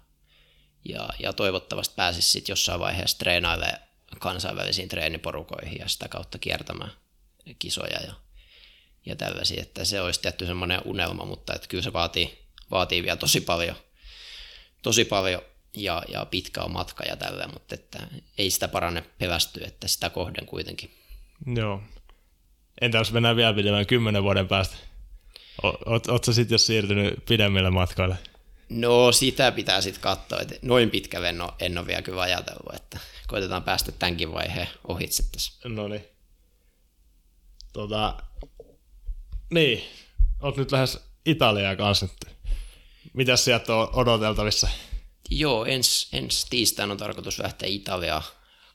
ja, 0.85 1.09
ja 1.19 1.33
toivottavasti 1.33 1.95
pääsisi 1.95 2.29
sitten 2.29 2.51
jossain 2.51 2.79
vaiheessa 2.79 3.17
treenailemaan 3.17 3.79
kansainvälisiin 4.19 4.89
treeniporukoihin 4.89 5.79
ja 5.79 5.87
sitä 5.87 6.07
kautta 6.07 6.37
kiertämään 6.37 6.91
kisoja 7.59 7.99
ja, 8.07 8.13
ja 9.05 9.15
tällaisia. 9.15 9.61
Että 9.61 9.85
se 9.85 10.01
olisi 10.01 10.21
tietty 10.21 10.45
semmoinen 10.45 10.81
unelma, 10.85 11.25
mutta 11.25 11.53
että 11.53 11.67
kyllä 11.67 11.83
se 11.83 11.93
vaatii, 11.93 12.39
vaatii 12.71 13.03
vielä 13.03 13.17
tosi 13.17 13.41
paljon, 13.41 13.75
tosi 14.81 15.05
paljon 15.05 15.41
ja, 15.77 16.03
ja 16.07 16.25
pitkä 16.25 16.61
on 16.61 16.71
matka 16.71 17.03
ja 17.03 17.17
tällä, 17.17 17.47
mutta 17.47 17.75
että 17.75 18.07
ei 18.37 18.51
sitä 18.51 18.67
parane 18.67 19.03
pelästyä, 19.17 19.67
että 19.67 19.87
sitä 19.87 20.09
kohden 20.09 20.45
kuitenkin. 20.45 20.91
Joo. 21.55 21.81
Entä 22.81 22.97
jos 22.97 23.11
mennään 23.11 23.35
vielä 23.35 23.53
pidemmän 23.53 23.85
kymmenen 23.85 24.23
vuoden 24.23 24.47
päästä? 24.47 24.75
Oletko 25.85 26.31
sitten 26.31 26.55
jos 26.55 26.65
siirtynyt 26.65 27.25
pidemmille 27.25 27.69
matkoille? 27.69 28.15
No 28.69 29.11
sitä 29.11 29.51
pitää 29.51 29.81
sitten 29.81 30.01
katsoa, 30.01 30.39
että 30.39 30.55
noin 30.61 30.89
pitkä 30.89 31.19
en 31.19 31.41
ole, 31.41 31.51
en 31.59 31.77
ole 31.77 31.87
vielä 31.87 32.01
kyllä 32.01 32.21
ajatellut, 32.21 32.75
että 32.75 32.99
koitetaan 33.27 33.63
päästä 33.63 33.91
tämänkin 33.91 34.33
vaiheen 34.33 34.67
ohitse 34.87 35.23
tässä. 35.31 35.53
No 35.65 35.87
niin. 35.87 36.05
Tota, 37.73 38.17
niin, 39.49 39.83
olet 40.41 40.57
nyt 40.57 40.71
lähes 40.71 40.99
Italiaa 41.25 41.75
kanssa. 41.75 42.07
Mitäs 43.13 43.45
sieltä 43.45 43.75
on 43.75 43.89
odoteltavissa? 43.93 44.69
Joo, 45.29 45.65
ensi 45.65 46.07
ens 46.13 46.45
tiistaina 46.45 46.91
on 46.91 46.97
tarkoitus 46.97 47.39
lähteä 47.39 47.69
Italiaan 47.69 48.23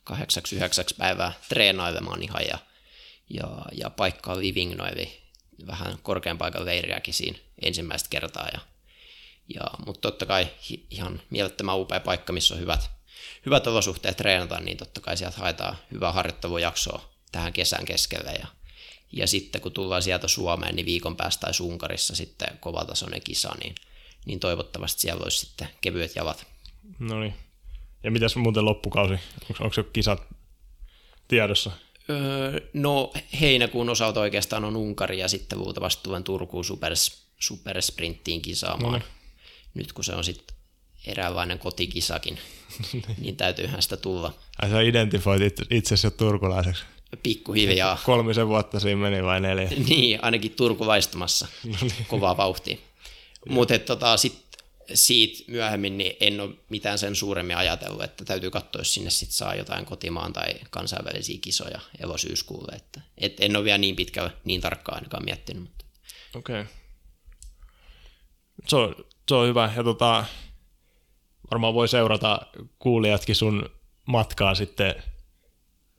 kahdeksaksi, 0.04 0.56
yhdeksäksi 0.56 0.94
päivää 0.94 1.32
treenailemaan 1.48 2.22
ihan 2.22 2.42
ja, 2.50 2.58
ja, 3.30 3.48
ja 3.72 3.90
paikkaa 3.90 4.38
Livigno, 4.38 4.86
eli 4.86 5.22
vähän 5.66 5.98
korkean 6.02 6.38
paikan 6.38 6.64
leiriäkin 6.64 7.14
siinä 7.14 7.38
ensimmäistä 7.62 8.08
kertaa. 8.10 8.48
Ja, 8.52 8.60
ja, 9.54 9.64
mutta 9.86 10.00
totta 10.00 10.26
kai 10.26 10.46
ihan 10.90 11.22
mielettömän 11.30 11.80
upea 11.80 12.00
paikka, 12.00 12.32
missä 12.32 12.54
on 12.54 12.60
hyvät, 12.60 12.90
hyvät 13.46 13.66
olosuhteet 13.66 14.16
treenata, 14.16 14.60
niin 14.60 14.76
totta 14.76 15.00
kai 15.00 15.16
sieltä 15.16 15.38
haetaan 15.38 15.76
hyvää 15.92 16.12
harjoittelujaksoa 16.12 17.10
tähän 17.32 17.52
kesän 17.52 17.84
keskelle. 17.84 18.32
Ja, 18.32 18.46
ja 19.12 19.26
sitten 19.26 19.60
kun 19.60 19.72
tullaan 19.72 20.02
sieltä 20.02 20.28
Suomeen, 20.28 20.76
niin 20.76 20.86
viikon 20.86 21.16
päästä 21.16 21.40
tai 21.40 21.52
Unkarissa 21.60 22.16
sitten 22.16 22.58
kovatasoinen 22.60 23.22
kisa, 23.22 23.54
niin– 23.60 23.74
niin 24.28 24.40
toivottavasti 24.40 25.02
siellä 25.02 25.22
olisi 25.22 25.38
sitten 25.38 25.68
kevyet 25.80 26.16
jalat. 26.16 26.46
No 26.98 27.20
niin. 27.20 27.34
Ja 28.02 28.10
mitäs 28.10 28.36
muuten 28.36 28.64
loppukausi? 28.64 29.12
Onko, 29.12 29.64
onko 29.64 29.74
se 29.74 29.84
kisat 29.92 30.22
tiedossa? 31.28 31.70
Öö, 32.10 32.60
no 32.72 33.12
heinäkuun 33.40 33.88
osalta 33.88 34.20
oikeastaan 34.20 34.64
on 34.64 34.76
Unkari 34.76 35.18
ja 35.18 35.28
sitten 35.28 35.58
luultavasti 35.58 36.02
tulen 36.02 36.24
Turkuun 36.24 36.64
super, 36.64 36.92
supersprinttiin 37.38 38.42
kisaamaan. 38.42 38.92
No 38.92 38.98
niin. 38.98 39.08
Nyt 39.78 39.92
kun 39.92 40.04
se 40.04 40.14
on 40.14 40.24
sitten 40.24 40.56
eräänlainen 41.06 41.58
kotikisakin, 41.58 42.38
niin 43.22 43.36
täytyyhän 43.36 43.82
sitä 43.82 43.96
tulla. 43.96 44.34
Ai 44.62 44.70
sä 44.70 44.80
identifoit 44.80 45.42
itse 45.70 45.94
jo 46.04 46.10
turkulaiseksi? 46.10 46.84
Pikkuhiljaa. 47.22 47.98
Kolmisen 48.04 48.48
vuotta 48.48 48.80
siinä 48.80 49.00
meni 49.00 49.22
vai 49.22 49.40
neljä? 49.40 49.70
niin, 49.88 50.24
ainakin 50.24 50.50
turkulaistumassa. 50.50 51.48
No 51.64 51.76
niin. 51.80 52.06
Kovaa 52.08 52.36
vauhtia. 52.36 52.76
Mutta 53.48 53.78
tota, 53.78 54.16
sitten 54.16 54.66
siitä 54.94 55.44
myöhemmin 55.46 55.98
niin 55.98 56.16
en 56.20 56.40
ole 56.40 56.54
mitään 56.68 56.98
sen 56.98 57.16
suuremmin 57.16 57.56
ajatellut, 57.56 58.02
että 58.02 58.24
täytyy 58.24 58.50
katsoa, 58.50 58.80
jos 58.80 58.94
sinne 58.94 59.10
sit 59.10 59.30
saa 59.30 59.54
jotain 59.54 59.84
kotimaan 59.84 60.32
tai 60.32 60.54
kansainvälisiä 60.70 61.38
kisoja 61.40 61.80
elosyyskuulle. 61.98 62.72
Että, 62.76 63.00
et 63.18 63.36
en 63.40 63.56
ole 63.56 63.64
vielä 63.64 63.78
niin 63.78 63.96
pitkä, 63.96 64.30
niin 64.44 64.60
tarkkaan 64.60 64.96
ainakaan 64.98 65.24
miettinyt. 65.24 65.62
Mutta. 65.62 65.84
Okei. 66.34 66.60
Okay. 66.60 66.72
Se 68.66 68.76
on, 68.76 68.94
se 69.28 69.34
on 69.34 69.48
hyvä. 69.48 69.72
Ja 69.76 69.84
tota, 69.84 70.24
varmaan 71.50 71.74
voi 71.74 71.88
seurata 71.88 72.40
kuulijatkin 72.78 73.34
sun 73.34 73.70
matkaa 74.06 74.54
sitten 74.54 74.94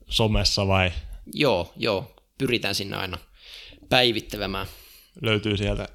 somessa 0.08 0.66
vai? 0.66 0.92
Joo, 1.32 1.72
joo. 1.76 2.14
Pyritään 2.38 2.74
sinne 2.74 2.96
aina 2.96 3.18
päivittämään. 3.88 4.66
Löytyy 5.22 5.56
sieltä 5.56 5.88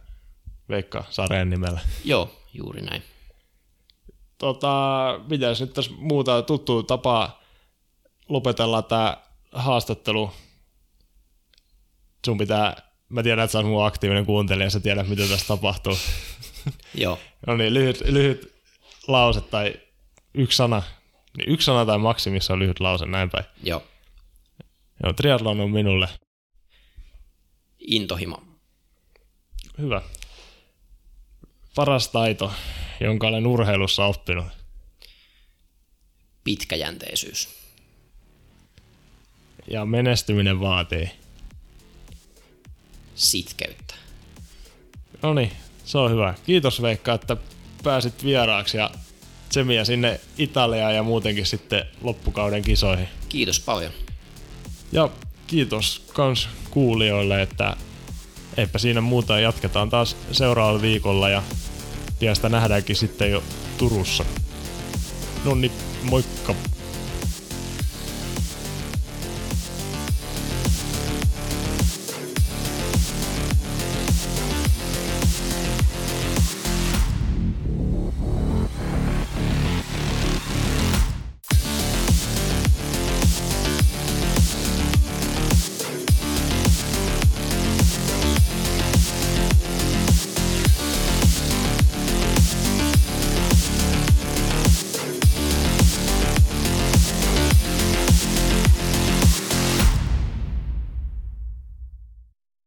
Veikka 0.70 1.04
Sareen 1.10 1.50
nimellä. 1.50 1.80
Joo, 2.04 2.42
juuri 2.54 2.82
näin. 2.82 3.04
Tota, 4.38 4.74
mitäs 5.28 5.62
nyt 5.62 5.74
tässä 5.74 5.92
muuta 5.98 6.42
tuttu 6.42 6.84
tapa 6.84 7.40
lopetella 8.30 8.82
tämä 8.82 9.18
haastattelu. 9.52 10.32
Sun 12.26 12.38
pitää, 12.38 12.92
mä 13.10 13.24
tiedän, 13.24 13.44
että 13.44 13.52
sä 13.52 13.58
oot 13.58 13.68
mun 13.68 13.86
aktiivinen 13.86 14.26
kuuntelija, 14.26 14.70
sä 14.70 14.80
tiedät, 14.80 15.08
mitä 15.08 15.28
tässä 15.28 15.48
tapahtuu. 15.48 15.98
Joo. 17.04 17.20
no 17.48 17.58
niin, 17.58 17.74
lyhyt, 17.74 18.02
lyhyt 18.06 18.54
lause 19.08 19.42
tai 19.42 19.74
yksi 20.34 20.58
sana. 20.58 20.84
Niin 21.38 21.50
yksi 21.50 21.66
sana 21.66 21.86
tai 21.86 21.98
maksimissa 21.98 22.54
on 22.54 22.60
lyhyt 22.60 22.80
lause, 22.80 23.06
näin 23.06 23.30
päin. 23.30 23.46
Joo. 23.64 23.84
Joo, 25.04 25.14
triathlon 25.14 25.60
on 25.60 25.72
minulle. 25.72 26.10
Intohimo. 27.80 28.44
Hyvä 29.78 30.02
paras 31.76 32.08
taito, 32.08 32.54
jonka 33.00 33.28
olen 33.28 33.48
urheilussa 33.48 34.06
oppinut? 34.06 34.48
Pitkäjänteisyys. 36.44 37.50
Ja 39.68 39.86
menestyminen 39.86 40.60
vaatii? 40.60 41.12
Sitkeyttä. 43.16 43.96
No 45.22 45.34
niin, 45.34 45.52
se 45.86 45.98
on 45.98 46.12
hyvä. 46.12 46.34
Kiitos 46.46 46.82
Veikka, 46.82 47.14
että 47.14 47.38
pääsit 47.84 48.24
vieraaksi 48.24 48.78
ja 48.78 48.92
tsemiä 49.50 49.86
sinne 49.86 50.20
Italiaan 50.38 50.96
ja 50.96 51.04
muutenkin 51.04 51.46
sitten 51.46 51.86
loppukauden 52.02 52.64
kisoihin. 52.64 53.08
Kiitos 53.30 53.60
paljon. 53.60 53.92
Ja 54.92 55.10
kiitos 55.48 56.04
kans 56.14 56.50
kuulijoille, 56.70 57.42
että 57.42 57.78
eipä 58.58 58.80
siinä 58.80 59.02
muuta. 59.02 59.40
Jatketaan 59.40 59.90
taas 59.90 60.16
seuraavalla 60.32 60.82
viikolla 60.82 61.30
ja 61.30 61.44
pian 62.20 62.36
sitä 62.36 62.50
nähdäänkin 62.50 62.96
sitten 62.96 63.32
jo 63.32 63.44
Turussa. 63.78 64.26
No 65.46 65.56
niin, 65.56 65.72
moikka! 66.04 66.56